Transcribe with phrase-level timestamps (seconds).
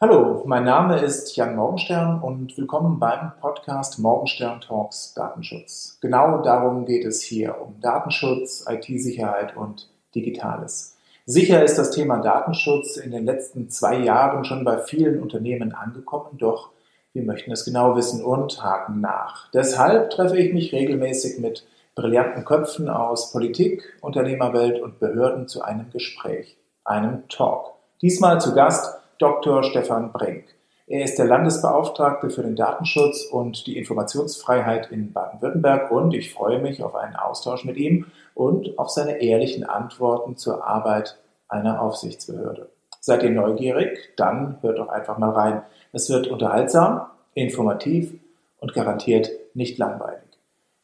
[0.00, 5.98] Hallo, mein Name ist Jan Morgenstern und willkommen beim Podcast Morgenstern Talks Datenschutz.
[6.00, 10.96] Genau darum geht es hier, um Datenschutz, IT-Sicherheit und Digitales.
[11.26, 16.38] Sicher ist das Thema Datenschutz in den letzten zwei Jahren schon bei vielen Unternehmen angekommen,
[16.38, 16.70] doch
[17.12, 19.50] wir möchten es genau wissen und haken nach.
[19.50, 25.90] Deshalb treffe ich mich regelmäßig mit brillanten Köpfen aus Politik, Unternehmerwelt und Behörden zu einem
[25.90, 27.72] Gespräch, einem Talk.
[28.00, 29.64] Diesmal zu Gast Dr.
[29.64, 30.44] Stefan Brink.
[30.86, 36.60] Er ist der Landesbeauftragte für den Datenschutz und die Informationsfreiheit in Baden-Württemberg und ich freue
[36.60, 42.68] mich auf einen Austausch mit ihm und auf seine ehrlichen Antworten zur Arbeit einer Aufsichtsbehörde.
[43.00, 43.98] Seid ihr neugierig?
[44.16, 45.62] Dann hört doch einfach mal rein.
[45.92, 47.02] Es wird unterhaltsam,
[47.34, 48.14] informativ
[48.60, 50.22] und garantiert nicht langweilig.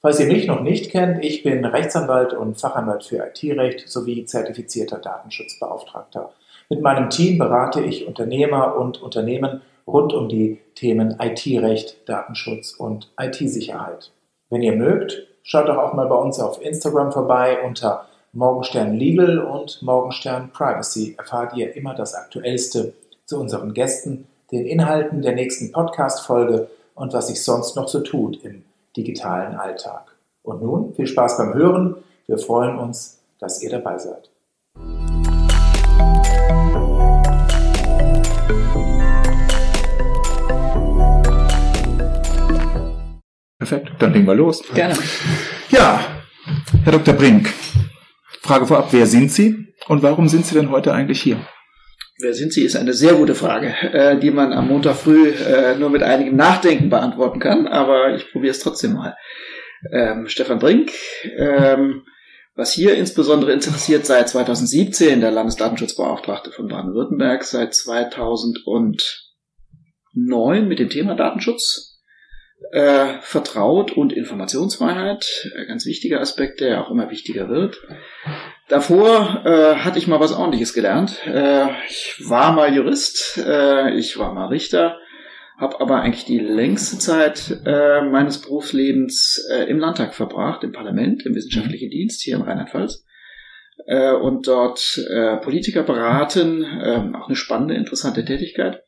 [0.00, 4.98] Falls ihr mich noch nicht kennt, ich bin Rechtsanwalt und Fachanwalt für IT-Recht sowie zertifizierter
[4.98, 6.32] Datenschutzbeauftragter.
[6.70, 13.12] Mit meinem Team berate ich Unternehmer und Unternehmen rund um die Themen IT-Recht, Datenschutz und
[13.20, 14.12] IT-Sicherheit.
[14.50, 19.38] Wenn ihr mögt, schaut doch auch mal bei uns auf Instagram vorbei unter Morgenstern Legal
[19.38, 22.94] und Morgenstern Privacy erfahrt ihr immer das Aktuellste
[23.26, 28.42] zu unseren Gästen, den Inhalten der nächsten Podcast-Folge und was sich sonst noch so tut
[28.44, 28.64] im
[28.96, 30.16] digitalen Alltag.
[30.42, 31.96] Und nun viel Spaß beim Hören.
[32.26, 34.33] Wir freuen uns, dass ihr dabei seid.
[43.64, 44.62] Perfekt, dann legen wir los.
[44.74, 44.94] Gerne.
[45.70, 46.04] Ja,
[46.84, 47.14] Herr Dr.
[47.14, 47.50] Brink,
[48.42, 51.38] Frage vorab, wer sind Sie und warum sind Sie denn heute eigentlich hier?
[52.18, 55.76] Wer sind Sie, ist eine sehr gute Frage, äh, die man am Montag früh äh,
[55.76, 59.16] nur mit einigem Nachdenken beantworten kann, aber ich probiere es trotzdem mal.
[59.90, 60.92] Ähm, Stefan Brink,
[61.38, 62.02] ähm,
[62.54, 71.14] was hier insbesondere interessiert, seit 2017 der Landesdatenschutzbeauftragte von Baden-Württemberg, seit 2009 mit dem Thema
[71.14, 71.93] Datenschutz
[72.72, 77.80] äh, vertraut und Informationsfreiheit, äh, ganz wichtiger Aspekt, der auch immer wichtiger wird.
[78.68, 81.26] Davor äh, hatte ich mal was Ordentliches gelernt.
[81.26, 84.98] Äh, ich war mal Jurist, äh, ich war mal Richter,
[85.58, 91.34] habe aber eigentlich die längste Zeit äh, meines Berufslebens im Landtag verbracht, im Parlament, im
[91.34, 93.04] wissenschaftlichen Dienst hier in Rheinland-Pfalz
[94.22, 95.00] und dort
[95.42, 98.82] Politiker beraten, äh, auch eine spannende, interessante Tätigkeit.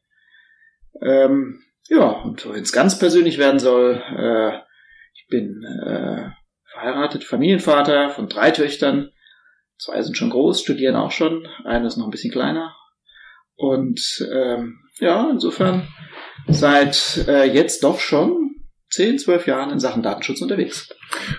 [1.02, 4.58] Ähm, ja, und wenn es ganz persönlich werden soll, äh,
[5.14, 6.30] ich bin äh,
[6.72, 9.10] verheiratet, Familienvater von drei Töchtern.
[9.78, 11.46] Zwei sind schon groß, studieren auch schon.
[11.64, 12.74] Eine ist noch ein bisschen kleiner.
[13.56, 15.88] Und ähm, ja, insofern
[16.48, 18.45] seit äh, jetzt doch schon
[18.96, 20.88] 10, 12 Jahren in Sachen Datenschutz unterwegs.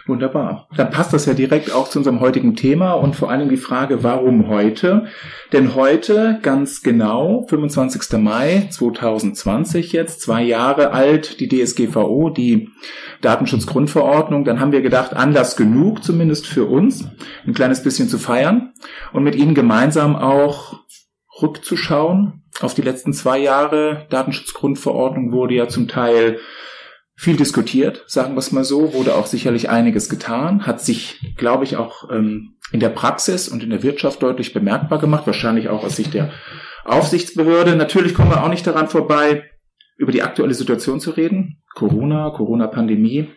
[0.06, 0.68] Wunderbar.
[0.78, 4.04] Dann passt das ja direkt auch zu unserem heutigen Thema und vor allem die Frage,
[4.04, 5.08] warum heute?
[5.54, 8.20] Denn heute, ganz genau, 25.
[8.20, 12.70] Mai 2020 jetzt, zwei Jahre alt, die DSGVO, die
[13.22, 17.10] Datenschutzgrundverordnung, dann haben wir gedacht, Anlass genug, zumindest für uns,
[17.48, 18.74] ein kleines bisschen zu feiern
[19.14, 20.80] und mit Ihnen gemeinsam auch
[21.42, 24.06] rückzuschauen auf die letzten zwei Jahre.
[24.12, 26.40] Datenschutzgrundverordnung wurde ja zum Teil
[27.20, 31.64] viel diskutiert, sagen wir es mal so, wurde auch sicherlich einiges getan, hat sich, glaube
[31.64, 35.84] ich, auch ähm, in der Praxis und in der Wirtschaft deutlich bemerkbar gemacht, wahrscheinlich auch
[35.84, 36.32] aus Sicht der
[36.86, 37.76] Aufsichtsbehörde.
[37.76, 39.50] Natürlich kommen wir auch nicht daran vorbei,
[39.98, 41.64] über die aktuelle Situation zu reden.
[41.74, 43.30] Corona, Corona-Pandemie.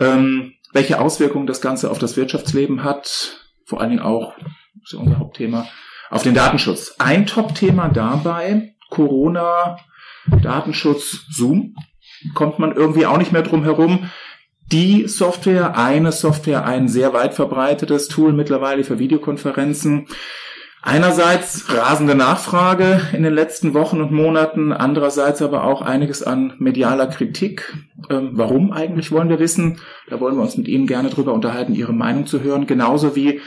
[0.00, 4.34] Ähm, welche Auswirkungen das Ganze auf das Wirtschaftsleben hat, vor allen Dingen auch,
[4.82, 5.68] ist unser Hauptthema,
[6.10, 6.96] auf den Datenschutz.
[6.98, 9.76] Ein Top-Thema dabei, Corona,
[10.42, 11.76] Datenschutz, Zoom
[12.34, 14.10] kommt man irgendwie auch nicht mehr drum herum.
[14.70, 20.06] Die Software, eine Software, ein sehr weit verbreitetes Tool mittlerweile für Videokonferenzen.
[20.84, 27.06] Einerseits rasende Nachfrage in den letzten Wochen und Monaten, andererseits aber auch einiges an medialer
[27.06, 27.72] Kritik.
[28.10, 29.78] Ähm, warum eigentlich wollen wir wissen?
[30.08, 32.66] Da wollen wir uns mit Ihnen gerne drüber unterhalten, Ihre Meinung zu hören.
[32.66, 33.40] Genauso wie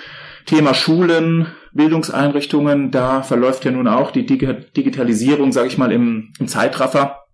[0.46, 6.48] Thema Schulen, Bildungseinrichtungen, da verläuft ja nun auch die Digitalisierung, sage ich mal, im, im
[6.48, 7.25] Zeitraffer.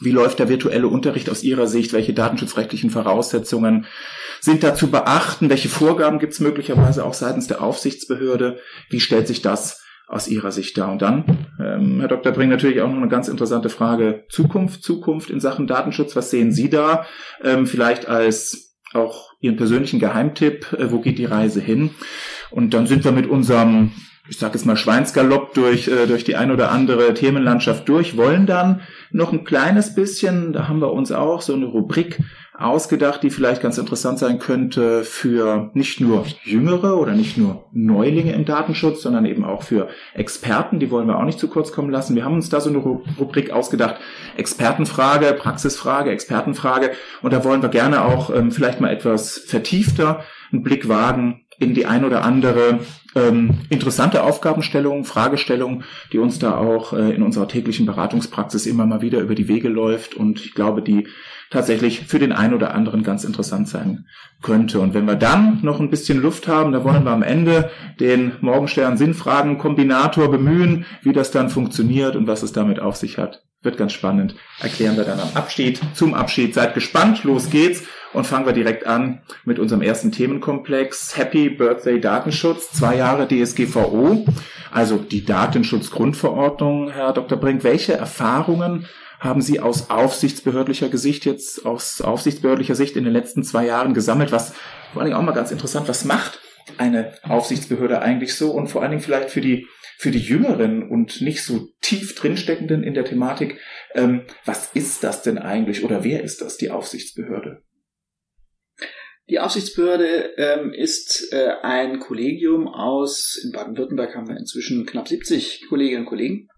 [0.00, 1.92] Wie läuft der virtuelle Unterricht aus Ihrer Sicht?
[1.92, 3.86] Welche datenschutzrechtlichen Voraussetzungen
[4.40, 5.50] sind da zu beachten?
[5.50, 8.58] Welche Vorgaben gibt es möglicherweise auch seitens der Aufsichtsbehörde?
[8.90, 10.92] Wie stellt sich das aus Ihrer Sicht dar?
[10.92, 12.32] Und dann, ähm, Herr Dr.
[12.32, 14.24] Bring, natürlich auch noch eine ganz interessante Frage.
[14.28, 16.14] Zukunft, Zukunft in Sachen Datenschutz.
[16.14, 17.04] Was sehen Sie da?
[17.42, 20.72] Ähm, vielleicht als auch Ihren persönlichen Geheimtipp.
[20.74, 21.90] Äh, wo geht die Reise hin?
[22.50, 23.92] Und dann sind wir mit unserem
[24.28, 28.46] ich sage jetzt mal Schweinsgalopp durch, äh, durch die ein oder andere Themenlandschaft durch, wollen
[28.46, 32.18] dann noch ein kleines bisschen, da haben wir uns auch so eine Rubrik
[32.58, 38.32] ausgedacht, die vielleicht ganz interessant sein könnte für nicht nur Jüngere oder nicht nur Neulinge
[38.32, 40.80] im Datenschutz, sondern eben auch für Experten.
[40.80, 42.16] Die wollen wir auch nicht zu kurz kommen lassen.
[42.16, 43.96] Wir haben uns da so eine Rubrik ausgedacht.
[44.36, 46.90] Expertenfrage, Praxisfrage, Expertenfrage.
[47.22, 51.74] Und da wollen wir gerne auch ähm, vielleicht mal etwas vertiefter einen Blick wagen in
[51.74, 52.80] die ein oder andere
[53.14, 55.82] ähm, interessante Aufgabenstellung, Fragestellung,
[56.12, 59.68] die uns da auch äh, in unserer täglichen Beratungspraxis immer mal wieder über die Wege
[59.68, 61.08] läuft und ich glaube, die
[61.50, 64.06] tatsächlich für den einen oder anderen ganz interessant sein
[64.42, 64.80] könnte.
[64.80, 68.32] Und wenn wir dann noch ein bisschen Luft haben, da wollen wir am Ende den
[68.40, 73.42] Morgenstern Sinnfragen Kombinator bemühen, wie das dann funktioniert und was es damit auf sich hat.
[73.62, 74.36] Wird ganz spannend.
[74.60, 76.54] Erklären wir dann am Abschied, zum Abschied.
[76.54, 77.82] Seid gespannt, los geht's
[78.12, 81.16] und fangen wir direkt an mit unserem ersten Themenkomplex.
[81.16, 84.24] Happy Birthday Datenschutz, zwei Jahre DSGVO,
[84.70, 86.90] also die Datenschutzgrundverordnung.
[86.90, 87.38] Herr Dr.
[87.38, 88.86] Brink, welche Erfahrungen
[89.20, 94.32] haben Sie aus aufsichtsbehördlicher Gesicht jetzt, aus aufsichtsbehördlicher Sicht in den letzten zwei Jahren gesammelt?
[94.32, 94.54] Was
[94.92, 96.40] vor allen Dingen auch mal ganz interessant, was macht
[96.76, 99.66] eine Aufsichtsbehörde eigentlich so und vor allen Dingen vielleicht für die
[100.00, 103.58] für die Jüngeren und nicht so tief drinsteckenden in der Thematik,
[103.94, 107.64] ähm, was ist das denn eigentlich oder wer ist das, die Aufsichtsbehörde?
[109.30, 115.66] Die Aufsichtsbehörde ähm, ist äh, ein Kollegium aus, in Baden-Württemberg haben wir inzwischen knapp 70
[115.68, 116.48] Kolleginnen und Kollegen,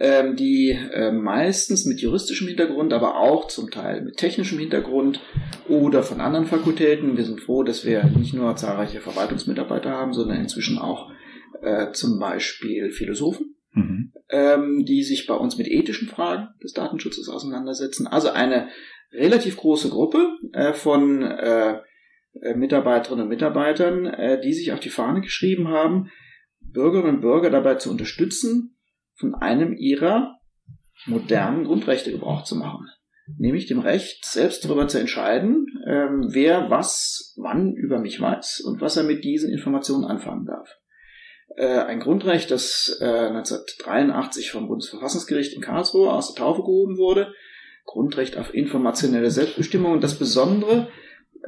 [0.00, 5.20] ähm, die äh, meistens mit juristischem Hintergrund, aber auch zum Teil mit technischem Hintergrund
[5.68, 7.18] oder von anderen Fakultäten.
[7.18, 11.10] Wir sind froh, dass wir nicht nur zahlreiche Verwaltungsmitarbeiter haben, sondern inzwischen auch
[11.60, 14.12] äh, zum Beispiel Philosophen, mhm.
[14.30, 18.06] ähm, die sich bei uns mit ethischen Fragen des Datenschutzes auseinandersetzen.
[18.06, 18.68] Also eine
[19.12, 21.80] relativ große Gruppe äh, von äh,
[22.54, 26.10] Mitarbeiterinnen und Mitarbeitern, äh, die sich auf die Fahne geschrieben haben,
[26.60, 28.76] Bürgerinnen und Bürger dabei zu unterstützen,
[29.16, 30.38] von einem ihrer
[31.06, 32.86] modernen Grundrechte Gebrauch zu machen.
[33.36, 38.80] Nämlich dem Recht, selbst darüber zu entscheiden, ähm, wer was wann über mich weiß und
[38.80, 40.68] was er mit diesen Informationen anfangen darf.
[41.56, 47.32] Äh, ein Grundrecht, das 1983 äh, vom Bundesverfassungsgericht in Karlsruhe aus der Taufe gehoben wurde.
[47.84, 49.92] Grundrecht auf informationelle Selbstbestimmung.
[49.92, 50.88] Und das Besondere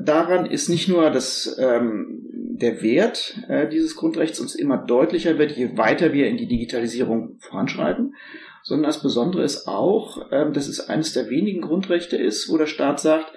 [0.05, 2.27] daran ist nicht nur, dass ähm,
[2.61, 7.39] der Wert äh, dieses Grundrechts uns immer deutlicher wird, je weiter wir in die Digitalisierung
[7.41, 8.15] voranschreiten,
[8.63, 12.67] sondern das Besondere ist auch, ähm, dass es eines der wenigen Grundrechte ist, wo der
[12.67, 13.33] Staat sagt,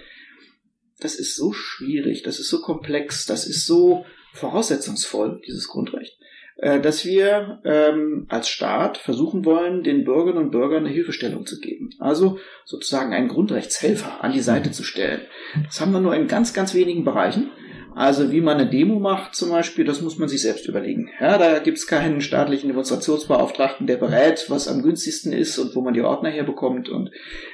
[0.99, 6.17] das ist so schwierig, das ist so komplex, das ist so voraussetzungsvoll, dieses Grundrecht,
[6.57, 11.89] dass wir ähm, als Staat versuchen wollen, den Bürgerinnen und Bürgern eine Hilfestellung zu geben.
[11.99, 15.21] Also sozusagen einen Grundrechtshelfer an die Seite zu stellen.
[15.65, 17.51] Das haben wir nur in ganz, ganz wenigen Bereichen.
[17.95, 21.09] Also wie man eine Demo macht zum Beispiel, das muss man sich selbst überlegen.
[21.19, 25.93] Ja, da gibt's keinen staatlichen Demonstrationsbeauftragten, der berät, was am günstigsten ist und wo man
[25.93, 27.11] die Ordner herbekommt und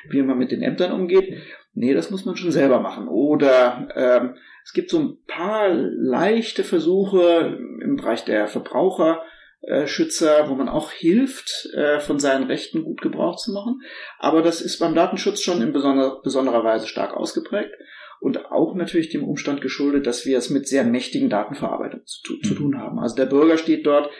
[0.09, 1.41] wie man mit den Ämtern umgeht.
[1.73, 3.07] Nee, das muss man schon selber machen.
[3.07, 4.35] Oder ähm,
[4.69, 11.67] es gibt so ein paar leichte Versuche im Bereich der Verbraucherschützer, wo man auch hilft,
[11.73, 13.81] äh, von seinen Rechten gut Gebrauch zu machen.
[14.19, 17.73] Aber das ist beim Datenschutz schon in besonder, besonderer Weise stark ausgeprägt
[18.19, 22.53] und auch natürlich dem Umstand geschuldet, dass wir es mit sehr mächtigen Datenverarbeitungen zu, zu
[22.53, 22.57] mhm.
[22.57, 22.99] tun haben.
[22.99, 24.11] Also der Bürger steht dort,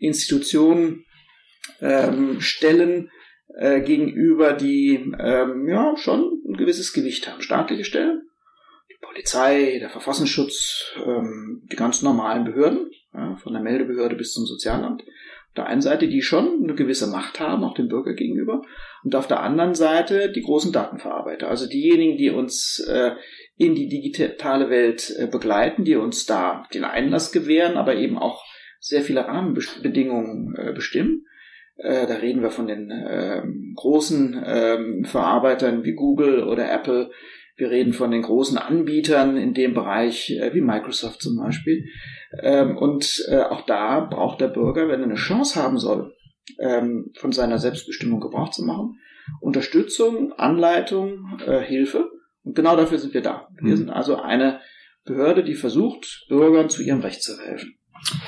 [0.00, 1.06] Institutionen,
[1.80, 3.10] ähm, Stellen
[3.56, 7.40] äh, gegenüber, die ähm, ja schon ein gewisses Gewicht haben.
[7.40, 8.28] Staatliche Stellen,
[9.06, 15.02] Polizei, der Verfassungsschutz, ähm, die ganz normalen Behörden, ja, von der Meldebehörde bis zum Sozialamt.
[15.02, 18.62] Auf der einen Seite, die schon eine gewisse Macht haben, auch dem Bürger gegenüber,
[19.04, 23.12] und auf der anderen Seite die großen Datenverarbeiter, also diejenigen, die uns äh,
[23.56, 28.44] in die digitale Welt äh, begleiten, die uns da den Einlass gewähren, aber eben auch
[28.80, 31.26] sehr viele Rahmenbedingungen äh, bestimmen.
[31.76, 33.42] Äh, da reden wir von den äh,
[33.74, 37.10] großen äh, Verarbeitern wie Google oder Apple,
[37.56, 41.86] wir reden von den großen Anbietern in dem Bereich, äh, wie Microsoft zum Beispiel.
[42.42, 46.12] Ähm, und äh, auch da braucht der Bürger, wenn er eine Chance haben soll,
[46.58, 48.98] ähm, von seiner Selbstbestimmung Gebrauch zu machen,
[49.40, 52.10] Unterstützung, Anleitung, äh, Hilfe.
[52.42, 53.48] Und genau dafür sind wir da.
[53.60, 53.76] Wir mhm.
[53.76, 54.60] sind also eine
[55.04, 57.78] Behörde, die versucht, Bürgern zu ihrem Recht zu helfen.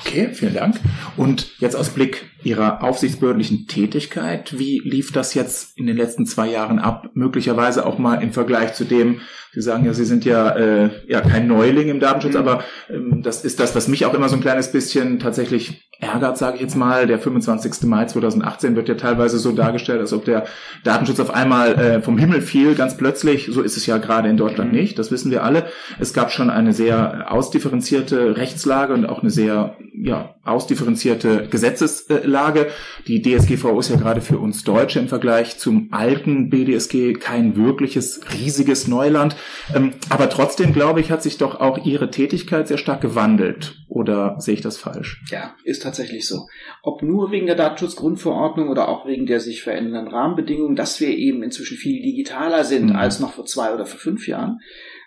[0.01, 0.79] Okay, vielen Dank.
[1.17, 6.47] Und jetzt aus Blick Ihrer aufsichtsbehördlichen Tätigkeit, wie lief das jetzt in den letzten zwei
[6.47, 7.09] Jahren ab?
[7.13, 9.21] Möglicherweise auch mal im Vergleich zu dem,
[9.57, 12.39] Sie sagen ja, Sie sind ja, äh, ja kein Neuling im Datenschutz, mhm.
[12.39, 16.37] aber ähm, das ist das, was mich auch immer so ein kleines bisschen tatsächlich ärgert,
[16.37, 17.07] sage ich jetzt mal.
[17.07, 17.87] Der 25.
[17.87, 20.45] Mai 2018 wird ja teilweise so dargestellt, als ob der
[20.83, 23.49] Datenschutz auf einmal äh, vom Himmel fiel, ganz plötzlich.
[23.51, 24.77] So ist es ja gerade in Deutschland mhm.
[24.77, 25.65] nicht, das wissen wir alle.
[25.99, 32.67] Es gab schon eine sehr ausdifferenzierte Rechtslage und auch eine sehr sehr ja, ausdifferenzierte Gesetzeslage.
[33.07, 38.21] Die DSGVO ist ja gerade für uns Deutsche im Vergleich zum alten BDSG kein wirkliches
[38.33, 39.35] riesiges Neuland.
[39.75, 43.75] Ähm, aber trotzdem, glaube ich, hat sich doch auch Ihre Tätigkeit sehr stark gewandelt.
[43.87, 45.23] Oder sehe ich das falsch?
[45.31, 46.47] Ja, ist tatsächlich so.
[46.83, 51.41] Ob nur wegen der Datenschutzgrundverordnung oder auch wegen der sich verändernden Rahmenbedingungen, dass wir eben
[51.41, 52.95] inzwischen viel digitaler sind mhm.
[52.95, 54.59] als noch vor zwei oder vor fünf Jahren.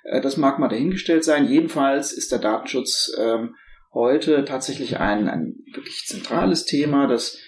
[0.02, 1.46] Äh, das mag mal dahingestellt sein.
[1.48, 3.54] Jedenfalls ist der Datenschutz ähm,
[3.92, 7.38] heute tatsächlich ein, ein wirklich zentrales Thema, das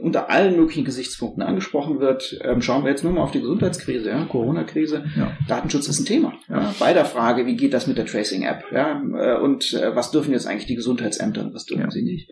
[0.00, 2.38] unter allen möglichen Gesichtspunkten angesprochen wird.
[2.42, 5.04] Ähm, schauen wir jetzt nur mal auf die Gesundheitskrise, ja, Corona-Krise.
[5.16, 5.36] Ja.
[5.48, 6.32] Datenschutz ist ein Thema.
[6.48, 6.74] Ja.
[6.78, 8.64] Bei der Frage, wie geht das mit der Tracing-App?
[8.72, 12.30] Ja, äh, und äh, was dürfen jetzt eigentlich die Gesundheitsämter und was dürfen sie nicht?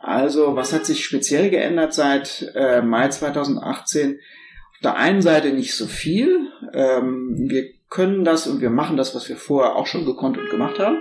[0.00, 4.12] Also, was hat sich speziell geändert seit äh, Mai 2018?
[4.12, 6.48] Auf der einen Seite nicht so viel.
[6.72, 10.50] Ähm, wir können das und wir machen das, was wir vorher auch schon gekonnt und
[10.50, 10.98] gemacht haben.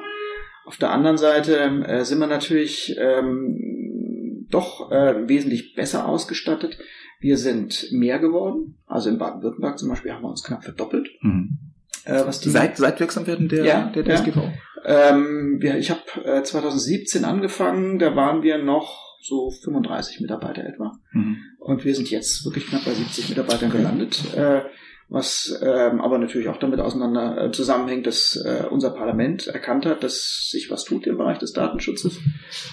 [0.65, 1.57] Auf der anderen Seite
[1.87, 6.77] äh, sind wir natürlich ähm, doch äh, wesentlich besser ausgestattet.
[7.19, 8.77] Wir sind mehr geworden.
[8.87, 11.07] Also in Baden-Württemberg zum Beispiel haben wir uns knapp verdoppelt.
[11.21, 11.57] Mhm.
[12.05, 14.37] Äh, was die, seit, seit Wirksamwerden der, ja, der DSGV?
[14.37, 14.53] Ja.
[14.85, 20.93] Ähm, wir, ich habe äh, 2017 angefangen, da waren wir noch so 35 Mitarbeiter etwa.
[21.11, 21.37] Mhm.
[21.59, 24.23] Und wir sind jetzt wirklich knapp bei 70 Mitarbeitern gelandet.
[24.35, 24.61] Äh,
[25.07, 30.03] was ähm, aber natürlich auch damit auseinander äh, zusammenhängt, dass äh, unser Parlament erkannt hat,
[30.03, 32.19] dass sich was tut im Bereich des Datenschutzes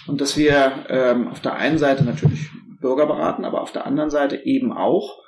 [0.07, 4.11] und dass wir ähm, auf der einen Seite natürlich Bürger beraten, aber auf der anderen
[4.11, 5.23] Seite eben auch,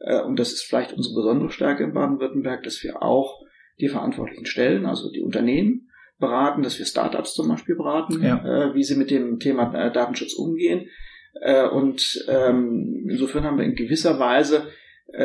[0.00, 3.40] äh, und das ist vielleicht unsere besondere Stärke in Baden-Württemberg, dass wir auch
[3.80, 5.88] die verantwortlichen Stellen, also die Unternehmen,
[6.18, 8.44] beraten, dass wir Startups zum Beispiel beraten, ja.
[8.44, 10.88] äh, wie sie mit dem Thema äh, Datenschutz umgehen.
[11.40, 14.66] Äh, und ähm, insofern haben wir in gewisser Weise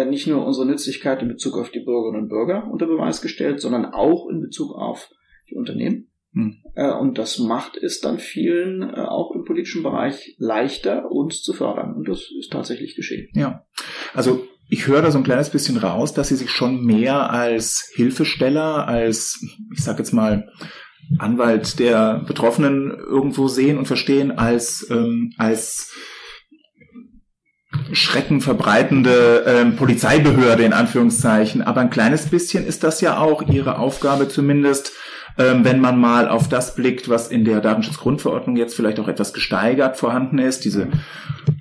[0.06, 3.86] nicht nur unsere Nützlichkeit in Bezug auf die Bürgerinnen und Bürger unter Beweis gestellt, sondern
[3.86, 5.10] auch in Bezug auf
[5.50, 6.08] die Unternehmen.
[6.34, 6.58] Hm.
[6.76, 11.54] Äh, und das macht es dann vielen äh, auch im politischen Bereich leichter, uns zu
[11.54, 11.96] fördern.
[11.96, 13.30] Und das ist tatsächlich geschehen.
[13.34, 13.66] Ja,
[14.14, 17.92] also ich höre da so ein kleines bisschen raus, dass Sie sich schon mehr als
[17.94, 20.50] Hilfesteller, als, ich sage jetzt mal,
[21.20, 25.94] Anwalt der Betroffenen irgendwo sehen und verstehen, als, ähm, als
[27.92, 31.62] Schrecken verbreitende ähm, Polizeibehörde in Anführungszeichen.
[31.62, 34.94] Aber ein kleines bisschen ist das ja auch ihre Aufgabe zumindest,
[35.38, 39.34] ähm, wenn man mal auf das blickt, was in der Datenschutzgrundverordnung jetzt vielleicht auch etwas
[39.34, 40.88] gesteigert vorhanden ist, diese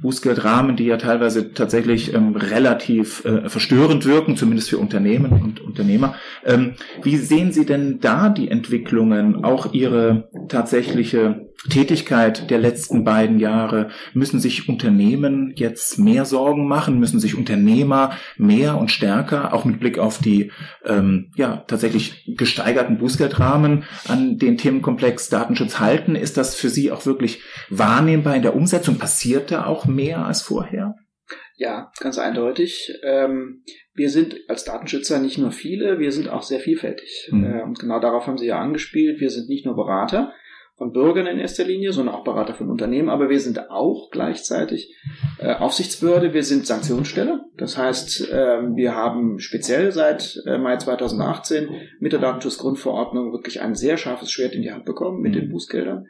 [0.02, 6.14] Bußgeldrahmen, die ja teilweise tatsächlich ähm, relativ äh, verstörend wirken, zumindest für Unternehmen und Unternehmer.
[6.44, 13.38] Ähm, wie sehen Sie denn da die Entwicklungen, auch Ihre tatsächliche Tätigkeit der letzten beiden
[13.38, 13.90] Jahre?
[14.14, 16.98] Müssen sich Unternehmen jetzt mehr Sorgen machen?
[16.98, 20.50] Müssen sich Unternehmer mehr und stärker, auch mit Blick auf die
[20.84, 26.16] ähm, ja tatsächlich gesteigerten Bußgeldrahmen, an den Themenkomplex Datenschutz halten?
[26.16, 28.98] Ist das für Sie auch wirklich wahrnehmbar in der Umsetzung?
[28.98, 30.96] Passiert da auch mehr als vorher?
[31.56, 32.92] Ja, ganz eindeutig.
[33.04, 33.62] Ähm,
[33.94, 37.28] wir sind als Datenschützer nicht nur viele, wir sind auch sehr vielfältig.
[37.30, 37.44] Mhm.
[37.44, 39.20] Äh, und genau darauf haben Sie ja angespielt.
[39.20, 40.32] Wir sind nicht nur Berater
[40.82, 44.92] von Bürgern in erster Linie, sondern auch Berater von Unternehmen, aber wir sind auch gleichzeitig
[45.38, 47.44] äh, Aufsichtsbehörde, wir sind Sanktionsstelle.
[47.56, 51.68] Das heißt, äh, wir haben speziell seit äh, Mai 2018
[52.00, 55.38] mit der Datenschutzgrundverordnung wirklich ein sehr scharfes Schwert in die Hand bekommen mit mhm.
[55.38, 56.08] den Bußgeldern.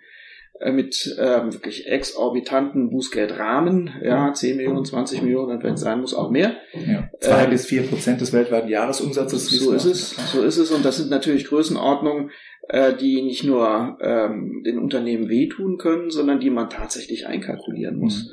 [0.63, 6.01] Äh, mit ähm, wirklich exorbitanten Bußgeldrahmen, ja, 10 Millionen, 20 Millionen, und wenn es sein
[6.01, 6.57] muss, auch mehr.
[6.73, 9.51] Ja, zwei ähm, bis vier Prozent des weltweiten Jahresumsatzes.
[9.51, 12.31] So ist es, so ist es, und das sind natürlich Größenordnungen,
[12.69, 18.25] äh, die nicht nur ähm, den Unternehmen wehtun können, sondern die man tatsächlich einkalkulieren muss.
[18.25, 18.31] Mhm.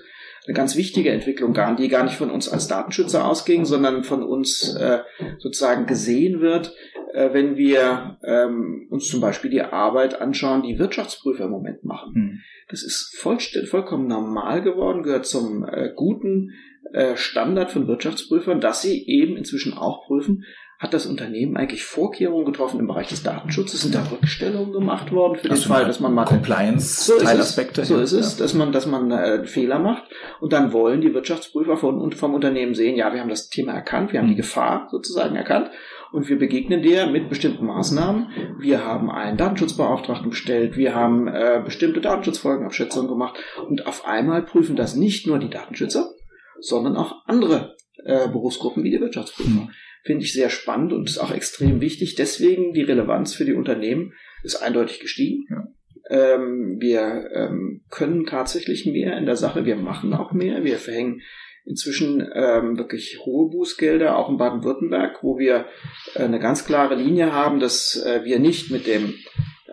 [0.47, 4.75] Eine ganz wichtige Entwicklung, die gar nicht von uns als Datenschützer ausging, sondern von uns
[4.75, 4.99] äh,
[5.37, 6.73] sozusagen gesehen wird,
[7.13, 12.13] äh, wenn wir ähm, uns zum Beispiel die Arbeit anschauen, die Wirtschaftsprüfer im Moment machen.
[12.13, 12.39] Mhm.
[12.69, 16.51] Das ist voll, vollkommen normal geworden, gehört zum äh, guten
[16.93, 20.45] äh, Standard von Wirtschaftsprüfern, dass sie eben inzwischen auch prüfen,
[20.79, 23.81] hat das Unternehmen eigentlich Vorkehrungen getroffen im Bereich des Datenschutzes?
[23.81, 27.83] Sind da Rückstellungen gemacht worden für den also Fall, dass man mal Compliance-Teilaspekte?
[27.83, 30.03] So, ist es, dass man, dass man äh, Fehler macht
[30.39, 34.13] und dann wollen die Wirtschaftsprüfer von, vom Unternehmen sehen, ja, wir haben das Thema erkannt,
[34.13, 34.37] wir haben die mhm.
[34.37, 35.69] Gefahr sozusagen erkannt
[36.13, 38.29] und wir begegnen der mit bestimmten Maßnahmen.
[38.57, 44.77] Wir haben einen Datenschutzbeauftragten bestellt, wir haben äh, bestimmte Datenschutzfolgenabschätzungen gemacht und auf einmal prüfen
[44.77, 46.09] das nicht nur die Datenschützer,
[46.61, 49.49] sondern auch andere äh, Berufsgruppen wie die Wirtschaftsprüfer.
[49.49, 49.71] Mhm
[50.03, 52.15] finde ich sehr spannend und ist auch extrem wichtig.
[52.15, 54.13] Deswegen die Relevanz für die Unternehmen
[54.43, 55.45] ist eindeutig gestiegen.
[55.49, 55.67] Ja.
[56.09, 61.21] Ähm, wir ähm, können tatsächlich mehr in der Sache, wir machen auch mehr, wir verhängen
[61.65, 65.65] inzwischen ähm, wirklich hohe Bußgelder, auch in Baden-Württemberg, wo wir
[66.15, 69.13] äh, eine ganz klare Linie haben, dass äh, wir nicht mit dem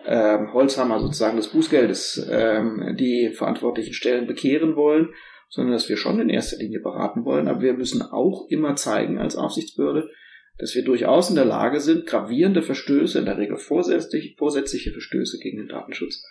[0.05, 5.09] ähm, Holzhammer sozusagen des Bußgeldes ähm, die verantwortlichen Stellen bekehren wollen,
[5.49, 7.47] sondern dass wir schon in erster Linie beraten wollen.
[7.47, 10.09] Aber wir müssen auch immer zeigen als Aufsichtsbehörde,
[10.57, 15.37] dass wir durchaus in der Lage sind, gravierende Verstöße, in der Regel vorsätzliche, vorsätzliche Verstöße
[15.39, 16.23] gegen den Datenschutz,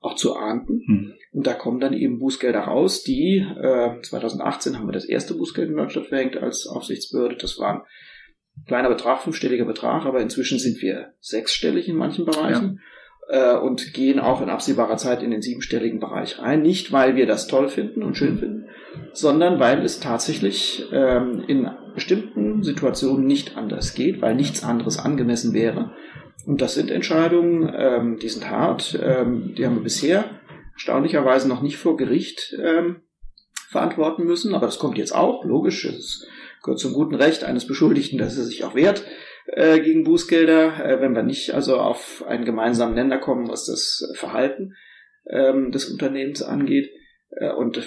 [0.00, 0.82] auch zu ahnden.
[0.86, 1.12] Hm.
[1.32, 5.68] Und da kommen dann eben Bußgelder raus, die äh, 2018 haben wir das erste Bußgeld
[5.68, 7.36] in Deutschland verhängt als Aufsichtsbehörde.
[7.36, 12.76] Das war ein kleiner Betrag, fünfstelliger Betrag, aber inzwischen sind wir sechsstellig in manchen Bereichen.
[12.76, 12.82] Ja
[13.28, 16.62] äh, und gehen auch in absehbarer Zeit in den siebenstelligen Bereich rein.
[16.62, 18.66] Nicht, weil wir das toll finden und schön finden,
[19.12, 25.52] sondern weil es tatsächlich ähm, in bestimmten Situationen nicht anders geht, weil nichts anderes angemessen
[25.52, 25.92] wäre.
[26.46, 30.24] Und das sind Entscheidungen, ähm, die sind hart, ähm, die haben wir bisher
[30.74, 33.02] erstaunlicherweise noch nicht vor Gericht ähm,
[33.68, 36.26] verantworten müssen, aber das kommt jetzt auch, logisch, es
[36.62, 39.04] gehört zum guten Recht eines Beschuldigten, dass er sich auch wehrt
[39.46, 44.12] äh, gegen Bußgelder, äh, wenn wir nicht also auf einen gemeinsamen Nenner kommen, was das
[44.14, 44.74] Verhalten
[45.28, 46.90] ähm, des Unternehmens angeht.
[47.30, 47.82] Äh, und äh,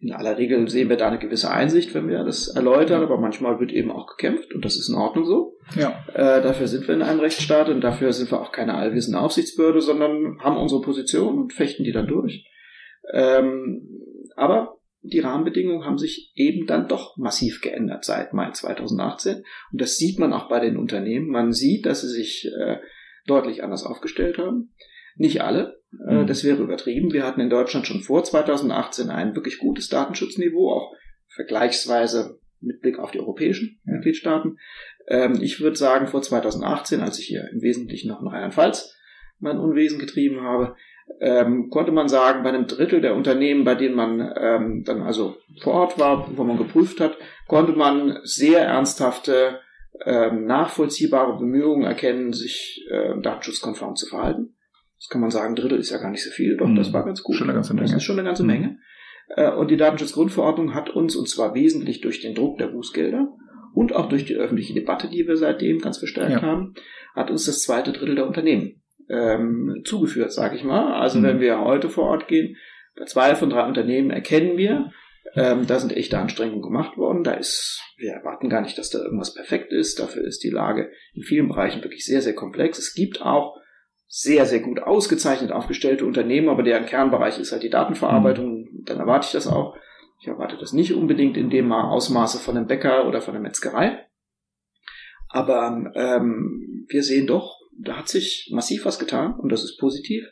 [0.00, 3.60] in aller Regel sehen wir da eine gewisse Einsicht, wenn wir das erläutern, aber manchmal
[3.60, 5.56] wird eben auch gekämpft und das ist in Ordnung so.
[5.74, 6.04] Ja.
[6.12, 9.80] Äh, dafür sind wir in einem Rechtsstaat und dafür sind wir auch keine allwissende Aufsichtsbehörde,
[9.80, 12.44] sondern haben unsere Position und fechten die dann durch.
[13.12, 13.88] Ähm,
[14.36, 14.75] aber
[15.12, 19.42] die Rahmenbedingungen haben sich eben dann doch massiv geändert seit Mai 2018.
[19.72, 21.28] Und das sieht man auch bei den Unternehmen.
[21.28, 22.76] Man sieht, dass sie sich äh,
[23.26, 24.72] deutlich anders aufgestellt haben.
[25.16, 26.26] Nicht alle, äh, mhm.
[26.26, 27.12] das wäre übertrieben.
[27.12, 30.92] Wir hatten in Deutschland schon vor 2018 ein wirklich gutes Datenschutzniveau, auch
[31.28, 33.94] vergleichsweise mit Blick auf die europäischen ja.
[33.94, 34.58] Mitgliedstaaten.
[35.08, 38.94] Ähm, ich würde sagen, vor 2018, als ich hier im Wesentlichen noch in Rheinland-Pfalz
[39.38, 40.76] mein Unwesen getrieben habe,
[41.20, 45.36] ähm, konnte man sagen, bei einem Drittel der Unternehmen, bei denen man ähm, dann also
[45.60, 49.60] vor Ort war, wo man geprüft hat, konnte man sehr ernsthafte,
[50.04, 54.56] ähm, nachvollziehbare Bemühungen erkennen, sich äh, datenschutzkonform zu verhalten.
[54.98, 56.76] Das kann man sagen, ein Drittel ist ja gar nicht so viel, doch, mhm.
[56.76, 57.36] das war ganz gut.
[57.36, 57.86] Schon eine ganze Menge.
[57.86, 58.50] Das ist schon eine ganze mhm.
[58.50, 58.78] Menge.
[59.28, 63.28] Äh, und die Datenschutzgrundverordnung hat uns, und zwar wesentlich durch den Druck der Bußgelder
[63.74, 66.42] und auch durch die öffentliche Debatte, die wir seitdem ganz verstärkt ja.
[66.42, 66.74] haben,
[67.14, 70.94] hat uns das zweite Drittel der Unternehmen ähm, zugeführt, sage ich mal.
[70.94, 71.24] Also mhm.
[71.24, 72.56] wenn wir heute vor Ort gehen,
[72.96, 74.90] bei zwei von drei Unternehmen erkennen wir,
[75.34, 77.24] ähm, da sind echte Anstrengungen gemacht worden.
[77.24, 79.98] Da ist, wir erwarten gar nicht, dass da irgendwas perfekt ist.
[80.00, 82.78] Dafür ist die Lage in vielen Bereichen wirklich sehr, sehr komplex.
[82.78, 83.56] Es gibt auch
[84.08, 88.60] sehr, sehr gut ausgezeichnet aufgestellte Unternehmen, aber deren Kernbereich ist halt die Datenverarbeitung.
[88.60, 88.84] Mhm.
[88.84, 89.76] Dann erwarte ich das auch.
[90.20, 94.06] Ich erwarte das nicht unbedingt in dem Ausmaße von einem Bäcker oder von der Metzgerei.
[95.28, 100.24] Aber ähm, wir sehen doch, da hat sich massiv was getan und das ist positiv.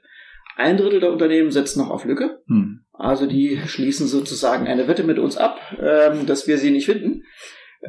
[0.57, 2.43] Ein Drittel der Unternehmen setzt noch auf Lücke.
[2.47, 2.85] Hm.
[2.93, 7.25] Also die schließen sozusagen eine Wette mit uns ab, ähm, dass wir sie nicht finden.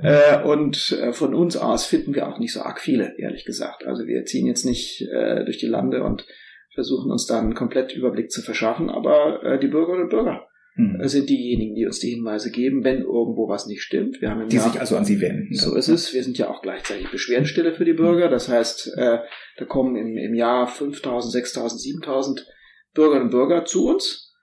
[0.02, 3.86] Äh, und äh, von uns aus finden wir auch nicht so arg viele, ehrlich gesagt.
[3.86, 6.26] Also wir ziehen jetzt nicht äh, durch die Lande und
[6.74, 11.08] versuchen uns dann komplett Überblick zu verschaffen, aber äh, die Bürgerinnen und Bürger hm.
[11.08, 14.22] sind diejenigen, die uns die Hinweise geben, wenn irgendwo was nicht stimmt.
[14.22, 15.54] Wir haben die Jahr, sich also an sie wenden.
[15.54, 16.14] So ist es.
[16.14, 18.28] Wir sind ja auch gleichzeitig Beschwerdestelle für die Bürger.
[18.30, 19.20] Das heißt, äh,
[19.58, 22.48] da kommen im, im Jahr 5000, 6000, 7000
[22.94, 24.34] Bürgerinnen und Bürger zu uns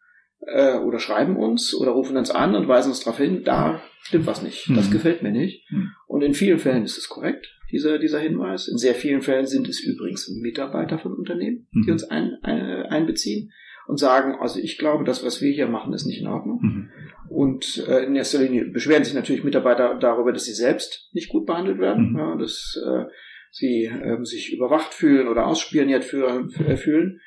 [0.47, 4.27] äh, oder schreiben uns oder rufen uns an und weisen uns darauf hin, da stimmt
[4.27, 4.71] was nicht.
[4.75, 4.93] Das mhm.
[4.93, 5.71] gefällt mir nicht.
[5.71, 5.91] Mhm.
[6.07, 8.69] Und in vielen Fällen ist es korrekt, dieser, dieser Hinweis.
[8.69, 11.93] In sehr vielen Fällen sind es übrigens Mitarbeiter von Unternehmen, die mhm.
[11.93, 13.53] uns ein, ein, einbeziehen
[13.87, 16.61] und sagen, also ich glaube, das, was wir hier machen, ist nicht in Ordnung.
[16.63, 16.91] Mhm.
[17.29, 21.47] Und äh, in erster Linie beschweren sich natürlich Mitarbeiter darüber, dass sie selbst nicht gut
[21.47, 22.19] behandelt werden, mhm.
[22.19, 23.05] ja, dass äh,
[23.51, 27.21] sie äh, sich überwacht fühlen oder ausspioniert äh, fühlen.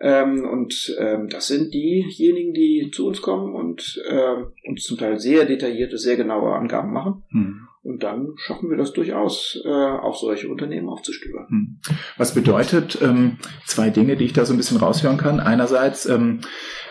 [0.00, 5.18] Ähm, und ähm, das sind diejenigen, die zu uns kommen und äh, uns zum Teil
[5.18, 7.24] sehr detaillierte, sehr genaue Angaben machen.
[7.30, 7.67] Mhm.
[7.88, 11.46] Und dann schaffen wir das durchaus, äh, auch solche Unternehmen aufzustöbern.
[11.48, 11.80] Hm.
[12.18, 15.40] Was bedeutet ähm, zwei Dinge, die ich da so ein bisschen raushören kann?
[15.40, 16.40] Einerseits, ähm,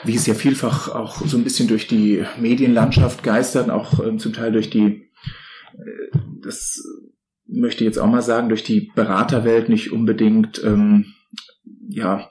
[0.04, 4.34] wie es ja vielfach auch so ein bisschen durch die Medienlandschaft geistert, auch ähm, zum
[4.34, 5.12] Teil durch die,
[5.74, 6.84] äh, das
[7.46, 11.14] möchte ich jetzt auch mal sagen, durch die Beraterwelt nicht unbedingt, ähm,
[11.90, 12.28] ja,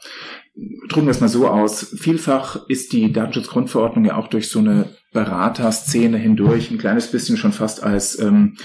[0.88, 1.94] drücken wir es mal so aus.
[2.00, 7.52] Vielfach ist die Datenschutzgrundverordnung ja auch durch so eine Beraterszene hindurch ein kleines bisschen schon
[7.52, 8.56] fast als ähm,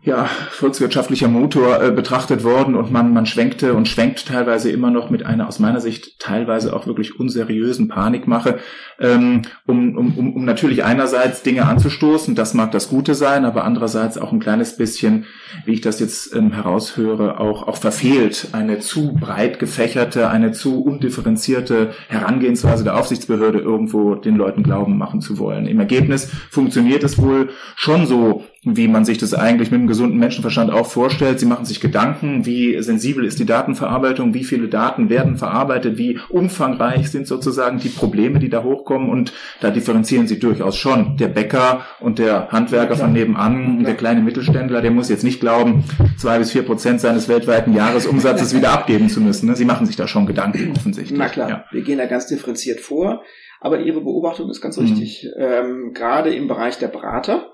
[0.00, 5.10] ja, volkswirtschaftlicher Motor äh, betrachtet worden und man, man schwenkte und schwenkt teilweise immer noch
[5.10, 8.60] mit einer aus meiner Sicht teilweise auch wirklich unseriösen Panikmache,
[9.00, 13.64] ähm, um, um, um, um natürlich einerseits Dinge anzustoßen, das mag das Gute sein, aber
[13.64, 15.26] andererseits auch ein kleines bisschen,
[15.64, 20.80] wie ich das jetzt ähm, heraushöre, auch, auch verfehlt, eine zu breit gefächerte, eine zu
[20.80, 25.66] undifferenzierte Herangehensweise der Aufsichtsbehörde irgendwo den Leuten glauben machen zu wollen.
[25.66, 30.18] Im Ergebnis funktioniert es wohl schon so, wie man sich das eigentlich mit einem gesunden
[30.18, 31.38] Menschenverstand auch vorstellt.
[31.38, 36.18] Sie machen sich Gedanken, wie sensibel ist die Datenverarbeitung, wie viele Daten werden verarbeitet, wie
[36.28, 41.16] umfangreich sind sozusagen die Probleme, die da hochkommen und da differenzieren sie durchaus schon.
[41.18, 45.84] Der Bäcker und der Handwerker von nebenan, der kleine Mittelständler, der muss jetzt nicht glauben,
[46.16, 49.48] zwei bis vier Prozent seines weltweiten Jahresumsatzes wieder abgeben zu müssen.
[49.48, 49.54] Ne?
[49.54, 51.18] Sie machen sich da schon Gedanken offensichtlich.
[51.18, 51.64] Na klar, ja.
[51.70, 53.22] wir gehen da ganz differenziert vor.
[53.60, 54.86] Aber Ihre Beobachtung ist ganz mhm.
[54.86, 55.28] richtig.
[55.36, 57.52] Ähm, gerade im Bereich der Berater,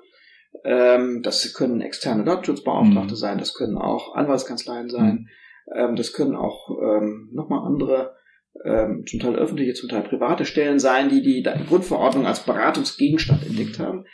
[0.64, 3.18] ähm, das können externe Datenschutzbeauftragte mhm.
[3.18, 5.28] sein, das können auch Anwaltskanzleien sein,
[5.66, 5.74] mhm.
[5.74, 8.14] ähm, das können auch ähm, nochmal andere,
[8.64, 13.78] ähm, zum Teil öffentliche, zum Teil private Stellen sein, die die Grundverordnung als Beratungsgegenstand entdeckt
[13.78, 14.04] haben.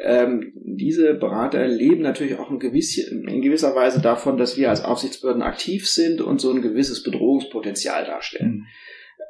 [0.00, 4.84] Ähm, diese Berater leben natürlich auch in, gewiss, in gewisser Weise davon, dass wir als
[4.84, 8.50] Aufsichtsbehörden aktiv sind und so ein gewisses Bedrohungspotenzial darstellen.
[8.50, 8.66] Mhm.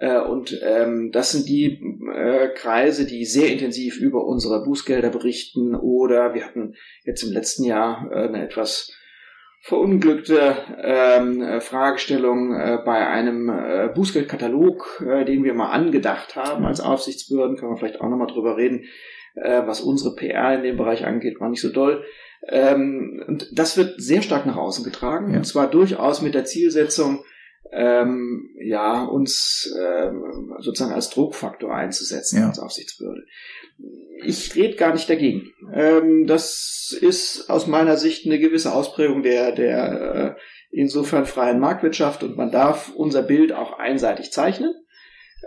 [0.00, 1.80] Äh, und ähm, das sind die
[2.14, 5.74] äh, Kreise, die sehr intensiv über unsere Bußgelder berichten.
[5.74, 8.92] Oder wir hatten jetzt im letzten Jahr äh, eine etwas
[9.60, 16.64] verunglückte ähm, äh, Fragestellung äh, bei einem äh, Bußgeldkatalog, äh, den wir mal angedacht haben
[16.64, 17.56] als Aufsichtsbehörden.
[17.56, 18.84] Können wir vielleicht auch nochmal drüber reden,
[19.34, 22.04] äh, was unsere PR in dem Bereich angeht, war nicht so doll.
[22.48, 25.32] Ähm, und das wird sehr stark nach außen getragen.
[25.32, 25.38] Ja.
[25.38, 27.24] Und zwar durchaus mit der Zielsetzung,
[27.72, 32.48] ähm, ja, uns ähm, sozusagen als Druckfaktor einzusetzen ja.
[32.48, 33.24] als Aufsichtsbehörde.
[34.24, 35.52] Ich rede gar nicht dagegen.
[35.72, 42.22] Ähm, das ist aus meiner Sicht eine gewisse Ausprägung der, der äh, insofern freien Marktwirtschaft
[42.22, 44.74] und man darf unser Bild auch einseitig zeichnen.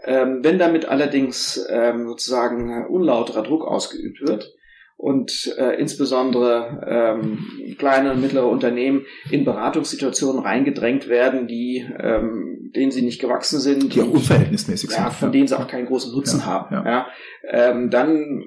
[0.03, 4.53] Ähm, wenn damit allerdings ähm, sozusagen unlauterer Druck ausgeübt wird,
[5.01, 12.91] und äh, insbesondere ähm, kleine und mittlere Unternehmen in Beratungssituationen reingedrängt werden, die ähm, denen
[12.91, 16.13] sie nicht gewachsen sind, die auch unverhältnismäßig sind, ja, von denen sie auch keinen großen
[16.13, 16.75] Nutzen ja, haben.
[16.75, 16.85] Ja.
[16.85, 17.07] ja
[17.49, 18.45] ähm, dann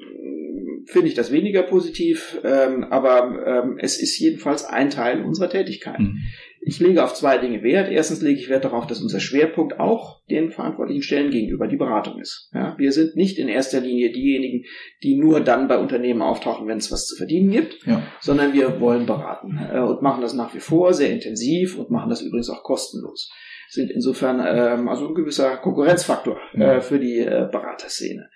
[0.86, 5.98] finde ich das weniger positiv, ähm, aber ähm, es ist jedenfalls ein Teil unserer Tätigkeit.
[5.98, 6.18] Mhm.
[6.66, 7.90] Ich lege auf zwei Dinge Wert.
[7.90, 12.18] Erstens lege ich Wert darauf, dass unser Schwerpunkt auch den verantwortlichen Stellen gegenüber die Beratung
[12.18, 12.50] ist.
[12.54, 14.64] Ja, wir sind nicht in erster Linie diejenigen,
[15.02, 18.02] die nur dann bei Unternehmen auftauchen, wenn es was zu verdienen gibt, ja.
[18.20, 22.08] sondern wir wollen beraten äh, und machen das nach wie vor sehr intensiv und machen
[22.08, 23.30] das übrigens auch kostenlos.
[23.68, 28.30] Sind insofern ähm, also ein gewisser Konkurrenzfaktor äh, für die äh, Beraterszene.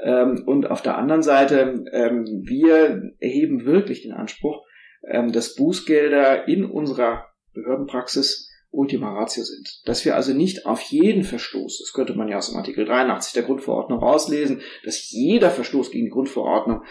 [0.00, 4.64] Ähm, und auf der anderen Seite, ähm, wir erheben wirklich den Anspruch,
[5.08, 9.82] ähm, dass Bußgelder in unserer Behördenpraxis Ultima Ratio sind.
[9.86, 13.32] Dass wir also nicht auf jeden Verstoß, das könnte man ja aus dem Artikel 83
[13.32, 16.82] der Grundverordnung rauslesen, dass jeder Verstoß gegen die Grundverordnung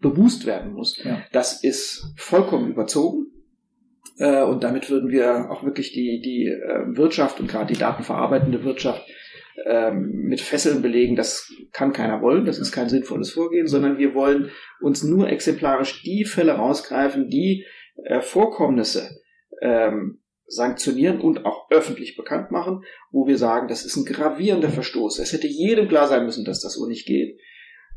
[0.00, 1.02] bebußt werden muss.
[1.02, 1.22] Ja.
[1.32, 3.26] Das ist vollkommen überzogen.
[4.18, 8.64] Äh, und damit würden wir auch wirklich die, die äh, Wirtschaft und gerade die datenverarbeitende
[8.64, 9.06] Wirtschaft
[9.66, 11.16] ähm, mit Fesseln belegen.
[11.16, 12.46] Das kann keiner wollen.
[12.46, 17.66] Das ist kein sinnvolles Vorgehen, sondern wir wollen uns nur exemplarisch die Fälle rausgreifen, die
[18.04, 19.20] äh, Vorkommnisse
[19.60, 25.18] ähm, sanktionieren und auch öffentlich bekannt machen, wo wir sagen, das ist ein gravierender Verstoß.
[25.18, 27.38] Es hätte jedem klar sein müssen, dass das so nicht geht.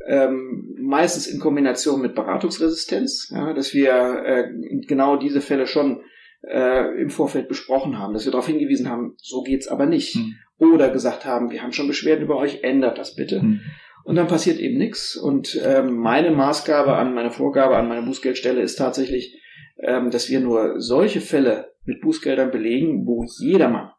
[0.08, 4.50] Ähm, meistens in Kombination mit Beratungsresistenz, ja, dass wir äh,
[4.88, 6.02] genau diese Fälle schon
[6.42, 10.16] äh, im Vorfeld besprochen haben, dass wir darauf hingewiesen haben, so geht's aber nicht.
[10.16, 10.36] Hm.
[10.58, 13.42] Oder gesagt haben, wir haben schon Beschwerden über euch, ändert das bitte.
[13.42, 13.62] Hm.
[14.04, 15.16] Und dann passiert eben nichts.
[15.16, 19.41] Und ähm, meine Maßgabe an meine Vorgabe an meine Bußgeldstelle ist tatsächlich,
[19.84, 23.92] ähm, dass wir nur solche Fälle mit Bußgeldern belegen, wo jedermann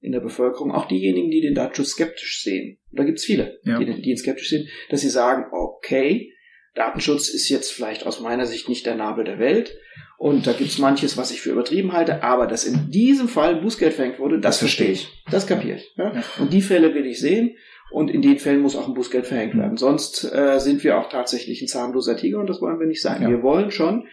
[0.00, 3.78] in der Bevölkerung, auch diejenigen, die den Datenschutz skeptisch sehen, da gibt's viele, ja.
[3.78, 6.32] die, die ihn skeptisch sehen, dass sie sagen, okay,
[6.74, 9.76] Datenschutz ist jetzt vielleicht aus meiner Sicht nicht der Nabel der Welt
[10.18, 13.92] und da gibt's manches, was ich für übertrieben halte, aber dass in diesem Fall Bußgeld
[13.92, 15.08] verhängt wurde, das, das verstehe ich.
[15.30, 15.92] Das kapiere ich.
[15.96, 16.14] Ja?
[16.14, 16.24] Ja.
[16.38, 17.56] Und die Fälle will ich sehen
[17.90, 19.76] und in den Fällen muss auch ein Bußgeld verhängt werden.
[19.76, 23.28] Sonst äh, sind wir auch tatsächlich ein zahnloser Tiger und das wollen wir nicht sein.
[23.28, 24.06] Wir wollen schon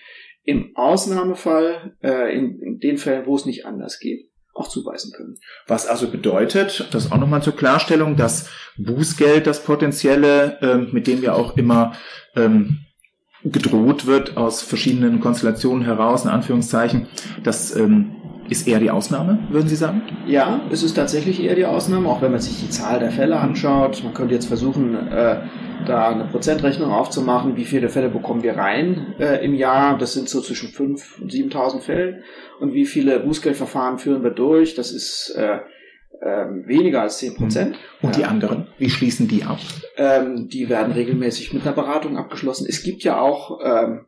[0.47, 5.35] im Ausnahmefall, äh, in, in den Fällen, wo es nicht anders geht, auch zuweisen können.
[5.67, 11.21] Was also bedeutet, das auch nochmal zur Klarstellung, dass Bußgeld, das potenzielle, ähm, mit dem
[11.21, 11.97] ja auch immer
[12.37, 12.79] ähm,
[13.43, 17.07] gedroht wird aus verschiedenen Konstellationen heraus, in Anführungszeichen,
[17.43, 18.15] das ähm,
[18.49, 20.01] ist eher die Ausnahme, würden Sie sagen?
[20.25, 23.39] Ja, es ist tatsächlich eher die Ausnahme, auch wenn man sich die Zahl der Fälle
[23.39, 24.03] anschaut.
[24.03, 25.41] Man könnte jetzt versuchen, äh,
[25.85, 29.97] da eine Prozentrechnung aufzumachen, wie viele Fälle bekommen wir rein äh, im Jahr.
[29.97, 32.23] Das sind so zwischen 5.000 und 7.000 Fällen.
[32.59, 34.75] Und wie viele Bußgeldverfahren führen wir durch?
[34.75, 35.59] Das ist äh,
[36.21, 37.71] ähm, weniger als 10 Prozent.
[37.71, 38.07] Mhm.
[38.07, 39.59] Und die anderen, wie schließen die ab?
[39.97, 42.65] Ähm, die werden regelmäßig mit einer Beratung abgeschlossen.
[42.67, 44.05] Es gibt ja auch ähm,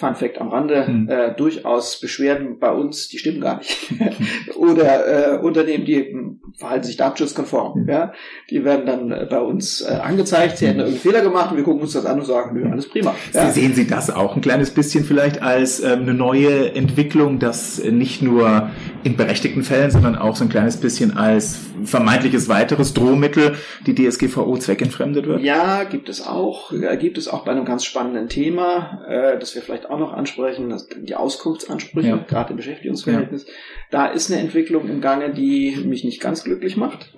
[0.00, 1.08] Fun Fact am Rande, hm.
[1.10, 3.92] äh, durchaus Beschwerden bei uns, die stimmen gar nicht.
[4.56, 6.16] Oder äh, Unternehmen, die
[6.56, 7.80] verhalten sich datenschutzkonform.
[7.80, 7.88] Hm.
[7.88, 8.12] Ja?
[8.48, 10.86] Die werden dann äh, bei uns äh, angezeigt, sie hätten hm.
[10.86, 13.14] irgendeinen Fehler gemacht und wir gucken uns das an und sagen, nö, alles prima.
[13.34, 13.50] Ja?
[13.50, 18.22] Sehen Sie das auch ein kleines bisschen vielleicht als ähm, eine neue Entwicklung, dass nicht
[18.22, 18.70] nur
[19.02, 24.58] in berechtigten Fällen, sondern auch so ein kleines bisschen als vermeintliches weiteres Drohmittel die DSGVO
[24.58, 25.42] zweckentfremdet wird?
[25.42, 26.72] Ja, gibt es auch.
[26.98, 30.74] Gibt es auch bei einem ganz spannenden Thema, äh, das wir vielleicht auch noch ansprechen,
[31.02, 32.16] die Auskunftsansprüche, ja.
[32.16, 33.46] gerade im Beschäftigungsverhältnis.
[33.46, 33.52] Ja.
[33.90, 37.14] Da ist eine Entwicklung im Gange, die mich nicht ganz glücklich macht.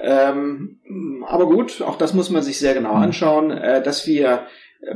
[0.00, 0.78] Ähm,
[1.26, 3.02] aber gut, auch das muss man sich sehr genau mhm.
[3.02, 4.46] anschauen, äh, dass wir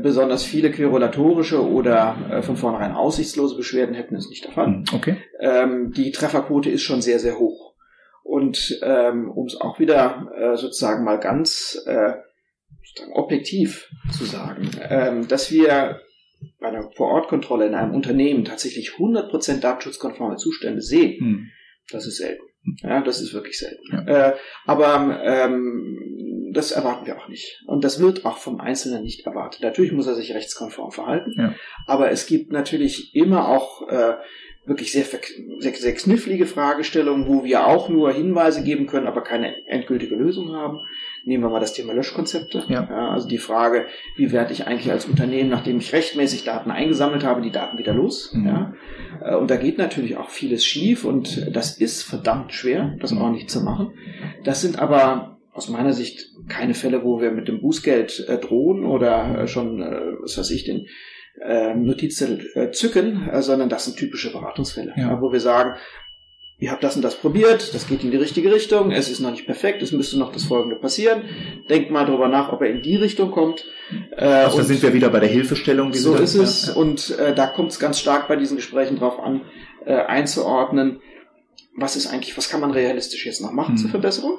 [0.01, 4.69] besonders viele querulatorische oder äh, von vornherein aussichtslose Beschwerden hätten, ist nicht der Fall.
[4.69, 4.85] Mhm.
[4.93, 5.17] Okay.
[5.41, 7.75] Ähm, die Trefferquote ist schon sehr, sehr hoch.
[8.23, 12.13] Und ähm, um es auch wieder äh, sozusagen mal ganz äh,
[13.13, 16.01] objektiv zu sagen, ähm, dass wir
[16.61, 21.51] bei einer Vorortkontrolle in einem Unternehmen tatsächlich 100% datenschutzkonforme Zustände sehen, hm.
[21.91, 22.43] das ist selten.
[22.83, 23.83] Ja, das ist wirklich selten.
[23.91, 24.29] Ja.
[24.29, 26.12] Äh, aber ähm,
[26.53, 27.63] das erwarten wir auch nicht.
[27.67, 29.63] Und das wird auch vom Einzelnen nicht erwartet.
[29.63, 31.55] Natürlich muss er sich rechtskonform verhalten, ja.
[31.87, 34.15] aber es gibt natürlich immer auch äh,
[34.65, 35.05] wirklich sehr,
[35.59, 40.53] sehr, sehr knifflige Fragestellungen, wo wir auch nur Hinweise geben können, aber keine endgültige Lösung
[40.53, 40.81] haben.
[41.25, 42.65] Nehmen wir mal das Thema Löschkonzepte.
[42.69, 42.87] Ja.
[42.89, 43.09] ja.
[43.11, 43.87] also die Frage,
[44.17, 47.93] wie werde ich eigentlich als Unternehmen, nachdem ich rechtmäßig Daten eingesammelt habe, die Daten wieder
[47.93, 48.33] los?
[48.33, 48.47] Mhm.
[48.47, 48.75] Ja.
[49.21, 53.49] Äh, und da geht natürlich auch vieles schief und das ist verdammt schwer, das ordentlich
[53.49, 53.93] zu machen.
[54.45, 58.85] Das sind aber aus meiner Sicht keine Fälle, wo wir mit dem Bußgeld äh, drohen
[58.85, 60.87] oder äh, schon, was weiß ich, den
[61.41, 65.21] äh, Notizzettel äh, zücken, äh, sondern das sind typische Beratungsfälle, ja.
[65.21, 65.75] wo wir sagen,
[66.59, 69.31] ihr habt das und das probiert, das geht in die richtige Richtung, es ist noch
[69.31, 71.23] nicht perfekt, es müsste noch das Folgende passieren.
[71.69, 73.65] Denkt mal drüber nach, ob er in die Richtung kommt.
[74.17, 75.93] Äh, also da sind wir wieder bei der Hilfestellung.
[75.93, 76.69] so ist es.
[76.69, 76.75] Ja.
[76.75, 79.43] Und äh, da kommt es ganz stark bei diesen Gesprächen drauf an,
[79.85, 81.01] äh, einzuordnen,
[81.75, 83.79] was ist eigentlich, was kann man realistisch jetzt noch machen mhm.
[83.79, 84.39] zur Verbesserung?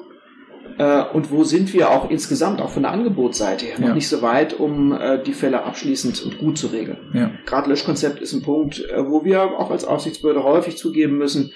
[0.78, 3.94] Äh, und wo sind wir auch insgesamt, auch von der Angebotsseite her, noch ja.
[3.94, 6.98] nicht so weit, um äh, die Fälle abschließend und gut zu regeln.
[7.12, 7.30] Ja.
[7.46, 11.52] Gerade Löschkonzept ist ein Punkt, äh, wo wir auch als Aufsichtsbehörde häufig zugeben müssen,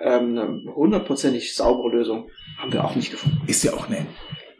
[0.00, 3.42] ähm, eine hundertprozentig saubere Lösung haben wir auch nicht gefunden.
[3.46, 4.06] Ist ja auch eine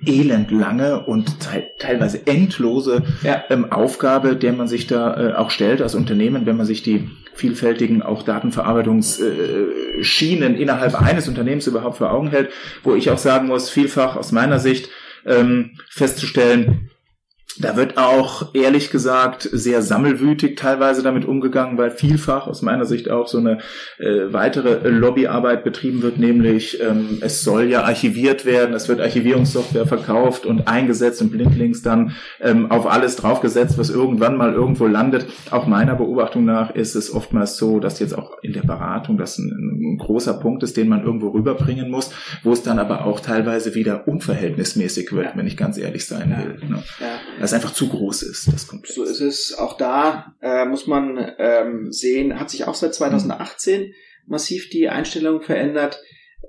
[0.07, 3.43] elendlange und te teilweise endlose ja.
[3.51, 7.11] ähm, Aufgabe, der man sich da äh, auch stellt als Unternehmen, wenn man sich die
[7.35, 12.51] vielfältigen auch Datenverarbeitungsschienen äh, innerhalb eines Unternehmens überhaupt vor Augen hält,
[12.83, 14.91] wo ich auch sagen muss, vielfach aus meiner Sicht
[15.25, 16.91] ähm, festzustellen,
[17.59, 23.11] da wird auch, ehrlich gesagt, sehr sammelwütig teilweise damit umgegangen, weil vielfach aus meiner Sicht
[23.11, 23.59] auch so eine
[23.99, 29.87] äh, weitere Lobbyarbeit betrieben wird, nämlich ähm, es soll ja archiviert werden, es wird Archivierungssoftware
[29.87, 35.27] verkauft und eingesetzt und blindlings dann ähm, auf alles draufgesetzt, was irgendwann mal irgendwo landet.
[35.51, 39.37] Auch meiner Beobachtung nach ist es oftmals so, dass jetzt auch in der Beratung das
[39.37, 42.13] ein, ein großer Punkt ist, den man irgendwo rüberbringen muss,
[42.43, 46.69] wo es dann aber auch teilweise wieder unverhältnismäßig wird, wenn ich ganz ehrlich sein will.
[46.69, 46.83] Ne?
[46.99, 48.95] Ja das einfach zu groß ist, das Komplex.
[48.95, 49.59] So ist es.
[49.59, 53.95] Auch da äh, muss man ähm, sehen, hat sich auch seit 2018
[54.27, 56.01] massiv die Einstellung verändert.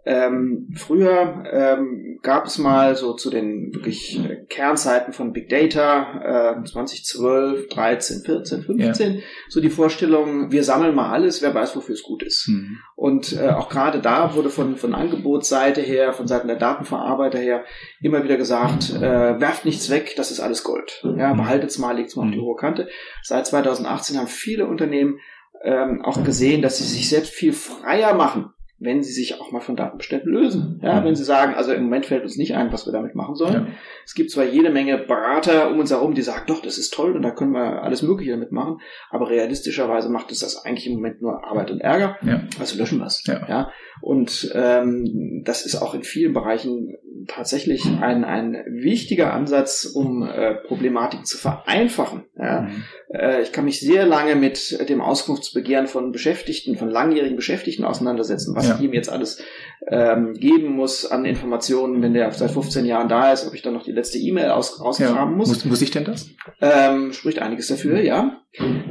[0.05, 6.57] Ähm, früher ähm, gab es mal so zu den wirklich äh, Kernzeiten von Big Data
[6.59, 9.21] äh, 2012, 13, 14, 15 ja.
[9.47, 12.49] so die Vorstellung, wir sammeln mal alles, wer weiß, wofür es gut ist.
[12.49, 12.79] Mhm.
[12.95, 17.63] Und äh, auch gerade da wurde von von Angebotsseite her, von Seiten der Datenverarbeiter her
[18.01, 21.01] immer wieder gesagt, äh, werft nichts weg, das ist alles Gold.
[21.17, 21.37] Ja, mhm.
[21.37, 22.29] behaltet's mal, legt's mal mhm.
[22.29, 22.45] auf die mhm.
[22.45, 22.89] hohe Kante.
[23.21, 25.19] Seit 2018 haben viele Unternehmen
[25.63, 28.53] ähm, auch gesehen, dass sie sich selbst viel freier machen
[28.83, 30.79] wenn sie sich auch mal von Datenbeständen lösen.
[30.83, 31.05] Ja, mhm.
[31.05, 33.53] wenn sie sagen, also im Moment fällt uns nicht ein, was wir damit machen sollen.
[33.53, 33.67] Ja.
[34.05, 37.15] Es gibt zwar jede Menge Berater um uns herum, die sagen, doch, das ist toll
[37.15, 40.93] und da können wir alles Mögliche damit machen, aber realistischerweise macht es das eigentlich im
[40.95, 42.17] Moment nur Arbeit und Ärger.
[42.25, 42.43] Ja.
[42.59, 43.23] Also löschen wir es.
[43.25, 43.47] Ja.
[43.47, 43.71] ja.
[44.01, 46.95] Und ähm, das ist auch in vielen Bereichen
[47.27, 52.23] tatsächlich ein, ein wichtiger Ansatz, um äh, Problematiken zu vereinfachen.
[52.37, 52.61] Ja?
[52.61, 52.83] Mhm.
[53.13, 58.55] Äh, ich kann mich sehr lange mit dem Auskunftsbegehren von Beschäftigten, von langjährigen Beschäftigten auseinandersetzen,
[58.55, 58.85] was ja.
[58.85, 59.43] ihm jetzt alles
[59.87, 63.73] ähm, geben muss an Informationen, wenn der seit 15 Jahren da ist, ob ich dann
[63.73, 65.25] noch die letzte E-Mail aus, ausgraben ja.
[65.25, 65.49] muss.
[65.49, 65.65] muss.
[65.65, 66.29] Muss ich denn das?
[66.61, 68.05] Ähm, spricht einiges dafür, mhm.
[68.05, 68.41] ja.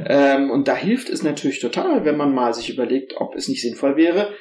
[0.05, 3.61] Ähm, und da hilft es natürlich total, wenn man mal sich überlegt, ob es nicht
[3.61, 4.33] sinnvoll wäre,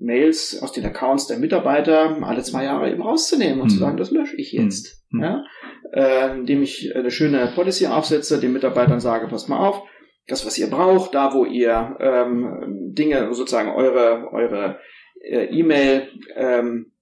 [0.00, 3.70] Mails aus den Accounts der Mitarbeiter alle zwei Jahre eben rauszunehmen und mhm.
[3.70, 5.04] zu sagen, das lösche ich jetzt.
[5.10, 5.22] Mhm.
[5.22, 5.44] Ja?
[5.92, 9.82] Äh, indem ich eine schöne Policy aufsetze, den Mitarbeitern sage, passt mal auf,
[10.26, 14.78] das, was ihr braucht, da wo ihr ähm, Dinge, sozusagen eure, eure
[15.22, 16.92] äh, E-Mail, ähm,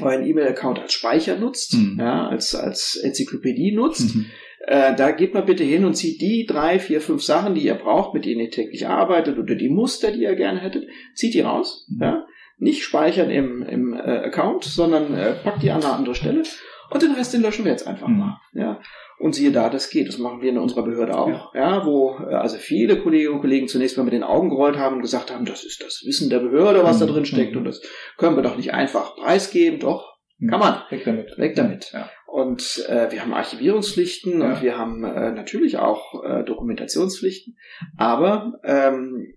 [0.00, 1.96] euren E-Mail-Account als Speicher nutzt, mhm.
[1.98, 4.26] ja, als, als Enzyklopädie nutzt, mhm
[4.68, 7.74] Äh, da geht mal bitte hin und zieht die drei, vier, fünf Sachen, die ihr
[7.74, 11.40] braucht, mit denen ihr täglich arbeitet oder die Muster, die ihr gerne hättet, zieht die
[11.40, 11.86] raus.
[11.88, 12.02] Mhm.
[12.02, 12.26] Ja?
[12.58, 16.42] Nicht speichern im, im äh, Account, sondern äh, packt die an eine andere Stelle
[16.90, 18.18] und den Rest den löschen wir jetzt einfach mhm.
[18.18, 18.40] mal.
[18.52, 18.80] Ja?
[19.18, 20.08] Und siehe da, das geht.
[20.08, 21.28] Das machen wir in unserer Behörde auch.
[21.28, 24.78] Ja, ja wo äh, also viele Kolleginnen und Kollegen zunächst mal mit den Augen gerollt
[24.78, 27.06] haben und gesagt haben, das ist das Wissen der Behörde, was mhm.
[27.06, 27.58] da drin steckt mhm.
[27.58, 27.82] und das
[28.16, 29.80] können wir doch nicht einfach preisgeben.
[29.80, 30.50] Doch, mhm.
[30.50, 30.82] kann man.
[30.90, 31.36] Weg damit.
[31.36, 31.90] Weg damit.
[31.92, 32.08] Ja.
[32.26, 34.48] Und äh, wir haben Archivierungspflichten ja.
[34.48, 37.56] und wir haben äh, natürlich auch äh, Dokumentationspflichten.
[37.96, 39.34] Aber ähm,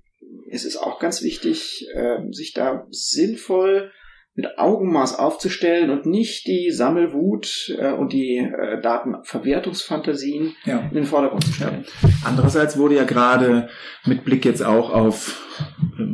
[0.50, 3.92] es ist auch ganz wichtig, äh, sich da sinnvoll
[4.36, 10.80] mit Augenmaß aufzustellen und nicht die Sammelwut äh, und die äh, Datenverwertungsfantasien ja.
[10.80, 11.86] in den Vordergrund zu stellen.
[12.24, 13.70] Andererseits wurde ja gerade
[14.06, 15.46] mit Blick jetzt auch auf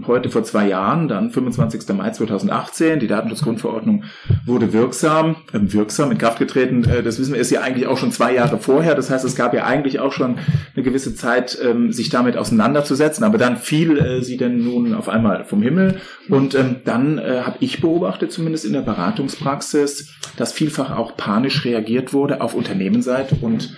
[0.08, 1.95] heute vor zwei Jahren, dann 25.
[1.95, 4.04] Mai 2018, die Datenschutzgrundverordnung
[4.45, 6.84] wurde wirksam, äh, wirksam in Kraft getreten.
[6.84, 8.95] Äh, das wissen wir, ist ja eigentlich auch schon zwei Jahre vorher.
[8.95, 10.38] Das heißt, es gab ja eigentlich auch schon
[10.76, 13.23] eine gewisse Zeit, ähm, sich damit auseinanderzusetzen.
[13.23, 16.00] Aber dann fiel äh, sie denn nun auf einmal vom Himmel.
[16.30, 21.65] Und ähm, dann äh, habe ich beobachtet, zumindest in der Beratungspraxis, dass vielfach auch panisch
[21.65, 23.76] reagiert wurde auf Unternehmensseite und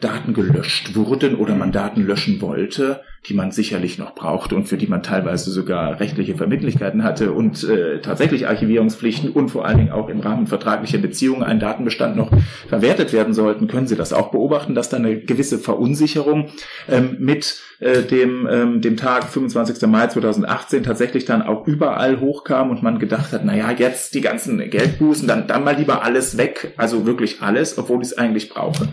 [0.00, 4.78] Daten gelöscht wurden oder man Daten löschen wollte, die man sicherlich noch brauchte und für
[4.78, 9.92] die man teilweise sogar rechtliche Verbindlichkeiten hatte und äh, tatsächlich Archivierungspflichten und vor allen Dingen
[9.92, 12.30] auch im Rahmen vertraglicher Beziehungen ein Datenbestand noch
[12.68, 16.48] verwertet werden sollten, können Sie das auch beobachten, dass da eine gewisse Verunsicherung
[16.88, 19.86] ähm, mit äh, dem, ähm, dem Tag 25.
[19.86, 24.58] Mai 2018 tatsächlich dann auch überall hochkam und man gedacht hat, naja, jetzt die ganzen
[24.70, 28.88] Geldbußen, dann, dann mal lieber alles weg, also wirklich alles, obwohl ich es eigentlich brauche.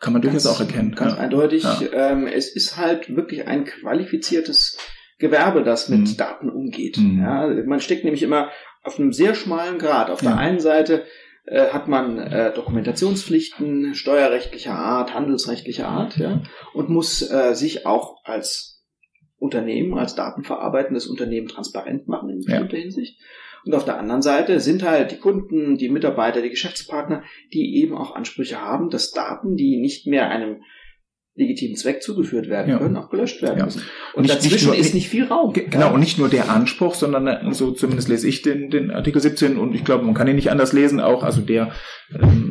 [0.00, 0.94] Kann man durchaus auch erkennen.
[0.94, 1.18] Ganz ja.
[1.18, 1.62] eindeutig.
[1.62, 1.80] Ja.
[1.92, 4.78] Ähm, es ist halt wirklich ein qualifiziertes
[5.18, 6.16] Gewerbe, das mit mhm.
[6.16, 6.96] Daten umgeht.
[6.96, 7.20] Mhm.
[7.20, 8.50] Ja, man steckt nämlich immer
[8.82, 10.08] auf einem sehr schmalen Grad.
[10.10, 11.04] Auf der einen Seite
[11.44, 18.24] äh, hat man äh, Dokumentationspflichten steuerrechtlicher Art, handelsrechtlicher Art, ja, und muss äh, sich auch
[18.24, 18.82] als
[19.36, 22.76] Unternehmen, als datenverarbeitendes Unternehmen transparent machen in bestimmter.
[22.76, 23.20] Hinsicht.
[23.64, 27.96] Und auf der anderen Seite sind halt die Kunden, die Mitarbeiter, die Geschäftspartner, die eben
[27.96, 30.62] auch Ansprüche haben, dass Daten, die nicht mehr einem
[31.34, 32.78] legitimen Zweck zugeführt werden ja.
[32.78, 33.64] können, auch gelöscht werden ja.
[33.64, 33.82] müssen.
[34.14, 35.52] Und nicht, dazwischen nicht nur, ist nicht viel Raum.
[35.52, 39.20] Genau, und nicht nur der Anspruch, sondern äh, so zumindest lese ich den, den Artikel
[39.20, 41.72] 17 und ich glaube, man kann ihn nicht anders lesen, auch also der
[42.20, 42.49] ähm,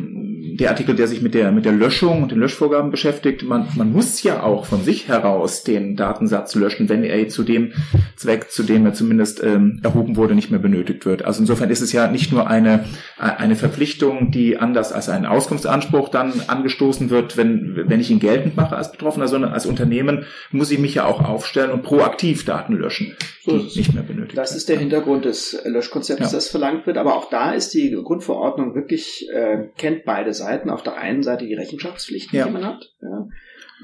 [0.59, 3.91] der Artikel, der sich mit der, mit der Löschung und den Löschvorgaben beschäftigt, man, man
[3.91, 7.71] muss ja auch von sich heraus den Datensatz löschen, wenn er zu dem
[8.15, 11.23] Zweck, zu dem er zumindest ähm, erhoben wurde, nicht mehr benötigt wird.
[11.23, 12.85] Also insofern ist es ja nicht nur eine,
[13.17, 18.57] eine Verpflichtung, die anders als ein Auskunftsanspruch dann angestoßen wird, wenn, wenn ich ihn geltend
[18.57, 22.73] mache als Betroffener, sondern als Unternehmen muss ich mich ja auch aufstellen und proaktiv Daten
[22.73, 26.37] löschen, die so, nicht mehr benötigt Das ist der Hintergrund des Löschkonzepts, ja.
[26.37, 26.97] das verlangt wird.
[26.97, 30.48] Aber auch da ist die Grundverordnung wirklich, äh, kennt beide Seiten.
[30.49, 30.69] Seiten.
[30.69, 32.45] Auf der einen Seite die Rechenschaftspflichten, ja.
[32.45, 32.93] die man hat.
[33.01, 33.09] Ja.
[33.09, 33.29] Man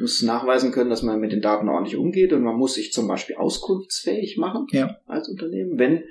[0.02, 3.08] muss nachweisen können, dass man mit den Daten ordentlich umgeht und man muss sich zum
[3.08, 4.98] Beispiel auskunftsfähig machen ja.
[5.08, 6.04] als Unternehmen, wenn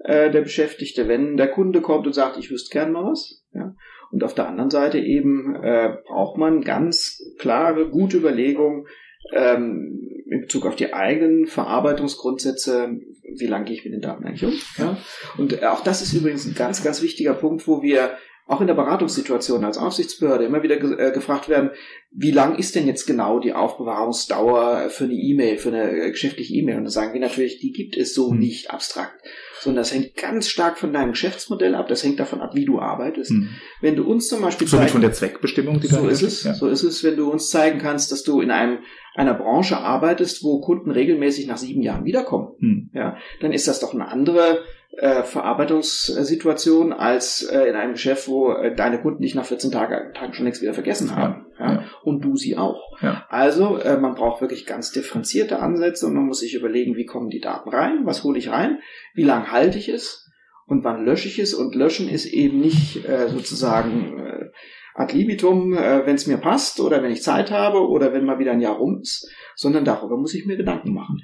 [0.00, 3.42] äh, der Beschäftigte, wenn der Kunde kommt und sagt, ich wüsste gern mal was.
[3.54, 3.74] Ja.
[4.10, 8.86] Und auf der anderen Seite eben äh, braucht man ganz klare, gute Überlegungen
[9.32, 12.98] ähm, in Bezug auf die eigenen Verarbeitungsgrundsätze,
[13.38, 14.52] wie lange gehe ich mit den Daten eigentlich um.
[14.76, 14.98] Ja.
[15.38, 18.12] Und auch das ist übrigens ein ganz, ganz wichtiger Punkt, wo wir
[18.52, 21.70] auch in der Beratungssituation als Aufsichtsbehörde immer wieder ge äh, gefragt werden,
[22.10, 26.54] wie lang ist denn jetzt genau die Aufbewahrungsdauer für eine E-Mail, für eine äh, geschäftliche
[26.54, 26.76] E-Mail?
[26.76, 28.38] Und dann sagen wir natürlich, die gibt es so mhm.
[28.38, 29.14] nicht abstrakt,
[29.60, 32.78] sondern das hängt ganz stark von deinem Geschäftsmodell ab, das hängt davon ab, wie du
[32.78, 33.30] arbeitest.
[33.30, 33.48] Mhm.
[33.80, 36.52] Wenn du uns zum Beispiel Somit von der Zweckbestimmung, die so ist es, ja.
[36.52, 38.78] so ist es, wenn du uns zeigen kannst, dass du in einem
[39.14, 42.90] einer Branche arbeitest, wo Kunden regelmäßig nach sieben Jahren wiederkommen, mhm.
[42.92, 44.62] ja, dann ist das doch eine andere
[44.98, 50.12] äh, Verarbeitungssituation als äh, in einem Geschäft, wo äh, deine Kunden dich nach 14 Tagen,
[50.12, 51.46] Tagen schon längst wieder vergessen haben.
[51.58, 51.84] Ja, ja.
[52.02, 53.00] Und du sie auch.
[53.00, 53.26] Ja.
[53.30, 57.30] Also äh, man braucht wirklich ganz differenzierte Ansätze und man muss sich überlegen, wie kommen
[57.30, 58.80] die Daten rein, was hole ich rein,
[59.14, 60.30] wie lang halte ich es
[60.66, 61.54] und wann lösche ich es.
[61.54, 64.50] Und löschen ist eben nicht äh, sozusagen äh,
[64.94, 68.38] ad libitum, äh, wenn es mir passt oder wenn ich Zeit habe oder wenn mal
[68.38, 71.22] wieder ein Jahr rum ist, sondern darüber muss ich mir Gedanken machen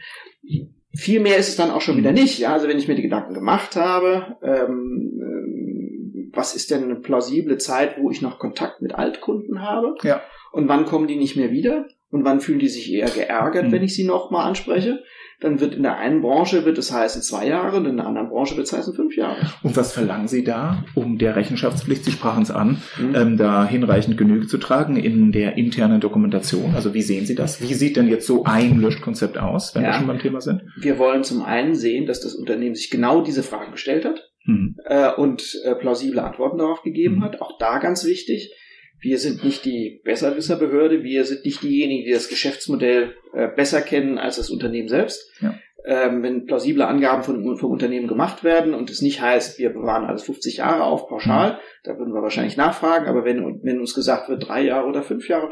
[0.99, 2.41] viel mehr ist es dann auch schon wieder nicht.
[2.41, 6.97] Ja, also wenn ich mir die Gedanken gemacht habe, ähm, ähm, was ist denn eine
[6.97, 9.95] plausible Zeit, wo ich noch Kontakt mit Altkunden habe?
[10.03, 10.21] Ja.
[10.51, 11.87] Und wann kommen die nicht mehr wieder?
[12.11, 13.73] Und wann fühlen die sich eher geärgert, mhm.
[13.73, 15.05] wenn ich sie nochmal anspreche?
[15.41, 18.29] Dann wird in der einen Branche wird es heißen zwei Jahre und in der anderen
[18.29, 19.37] Branche wird es heißen fünf Jahre.
[19.63, 23.15] Und was verlangen Sie da, um der Rechenschaftspflicht, Sie sprachen es an, mhm.
[23.15, 26.75] ähm, da hinreichend Genüge zu tragen in der internen Dokumentation?
[26.75, 27.61] Also wie sehen Sie das?
[27.61, 29.91] Wie sieht denn jetzt so ein Löschkonzept aus, wenn ja.
[29.91, 30.63] wir schon beim Thema sind?
[30.77, 34.77] Wir wollen zum einen sehen, dass das Unternehmen sich genau diese Fragen gestellt hat mhm.
[34.87, 37.25] äh, und äh, plausible Antworten darauf gegeben mhm.
[37.25, 37.41] hat.
[37.41, 38.53] Auch da ganz wichtig,
[39.01, 44.19] Wir sind nicht die Besserwisserbehörde, wir sind nicht diejenigen, die das Geschäftsmodell äh, besser kennen
[44.19, 45.31] als das Unternehmen selbst.
[45.41, 45.59] Ja.
[45.87, 50.05] Ähm, wenn plausible Angaben von, vom Unternehmen gemacht werden und es nicht heißt, wir bewahren
[50.05, 51.57] alles 50 Jahre auf, pauschal, mhm.
[51.85, 55.29] da würden wir wahrscheinlich nachfragen, aber wenn, wenn uns gesagt wird, drei Jahre oder fünf
[55.29, 55.51] Jahre,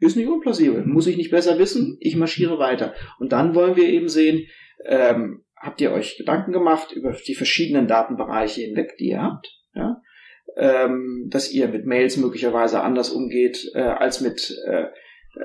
[0.00, 0.84] ist nicht unplausibel.
[0.84, 1.96] Muss ich nicht besser wissen?
[2.00, 2.94] Ich marschiere weiter.
[3.18, 4.46] Und dann wollen wir eben sehen,
[4.86, 9.46] ähm, habt ihr euch Gedanken gemacht über die verschiedenen Datenbereiche hinweg, die ihr habt?
[9.74, 9.99] Ja?
[10.56, 14.86] Ähm, dass ihr mit Mails möglicherweise anders umgeht äh, als mit äh,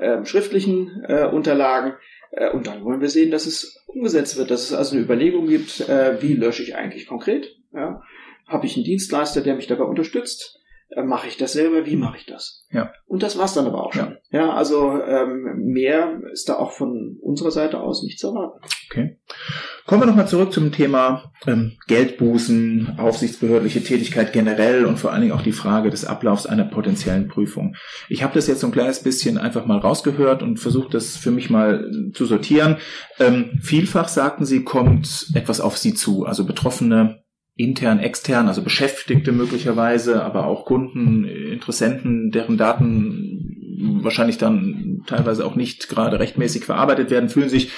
[0.00, 1.94] äh, schriftlichen äh, Unterlagen.
[2.32, 5.46] Äh, und dann wollen wir sehen, dass es umgesetzt wird, dass es also eine Überlegung
[5.46, 7.56] gibt, äh, wie lösche ich eigentlich konkret?
[7.72, 8.02] Ja?
[8.46, 10.55] Habe ich einen Dienstleister, der mich dabei unterstützt?
[10.90, 12.64] Äh, mache ich das selber, wie mache ich das?
[12.70, 12.92] Ja.
[13.06, 14.16] Und das war's dann aber auch schon.
[14.30, 18.60] Ja, ja also ähm, mehr ist da auch von unserer Seite aus nicht zu erwarten.
[18.88, 19.18] Okay.
[19.86, 25.34] Kommen wir nochmal zurück zum Thema ähm, Geldbußen, aufsichtsbehördliche Tätigkeit generell und vor allen Dingen
[25.34, 27.76] auch die Frage des Ablaufs einer potenziellen Prüfung.
[28.08, 31.30] Ich habe das jetzt so ein kleines bisschen einfach mal rausgehört und versucht, das für
[31.30, 32.78] mich mal zu sortieren.
[33.18, 37.25] Ähm, vielfach sagten Sie, kommt etwas auf Sie zu, also Betroffene
[37.56, 45.54] intern, extern, also Beschäftigte möglicherweise, aber auch Kunden, Interessenten, deren Daten wahrscheinlich dann teilweise auch
[45.54, 47.72] nicht gerade rechtmäßig verarbeitet werden, fühlen sich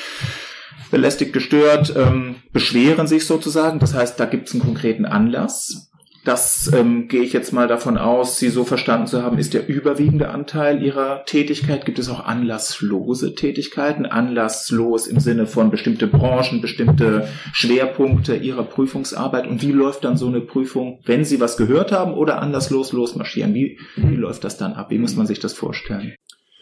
[0.90, 3.78] belästigt, gestört, ähm, beschweren sich sozusagen.
[3.78, 5.90] Das heißt, da gibt es einen konkreten Anlass.
[6.24, 9.68] Das ähm, gehe ich jetzt mal davon aus, Sie so verstanden zu haben, ist der
[9.68, 11.86] überwiegende Anteil Ihrer Tätigkeit.
[11.86, 14.04] Gibt es auch anlasslose Tätigkeiten?
[14.04, 19.46] Anlasslos im Sinne von bestimmte Branchen, bestimmte Schwerpunkte Ihrer Prüfungsarbeit.
[19.46, 23.54] Und wie läuft dann so eine Prüfung, wenn Sie was gehört haben oder anlasslos losmarschieren?
[23.54, 24.90] Wie, wie läuft das dann ab?
[24.90, 26.14] Wie muss man sich das vorstellen?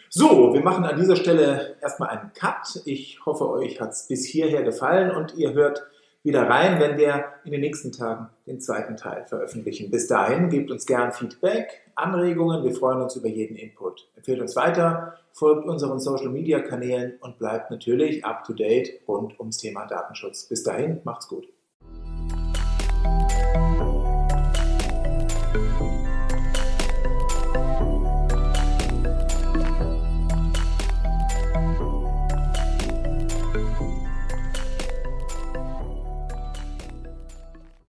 [0.09, 2.81] So, wir machen an dieser Stelle erstmal einen Cut.
[2.85, 5.83] Ich hoffe, euch hat es bis hierher gefallen und ihr hört
[6.27, 9.89] wieder rein, wenn wir in den nächsten Tagen den zweiten Teil veröffentlichen.
[9.89, 12.65] Bis dahin gebt uns gern Feedback, Anregungen.
[12.65, 14.09] Wir freuen uns über jeden Input.
[14.17, 19.39] Empfehlt uns weiter, folgt unseren Social Media Kanälen und bleibt natürlich up to date rund
[19.39, 20.43] ums Thema Datenschutz.
[20.49, 21.47] Bis dahin, macht's gut.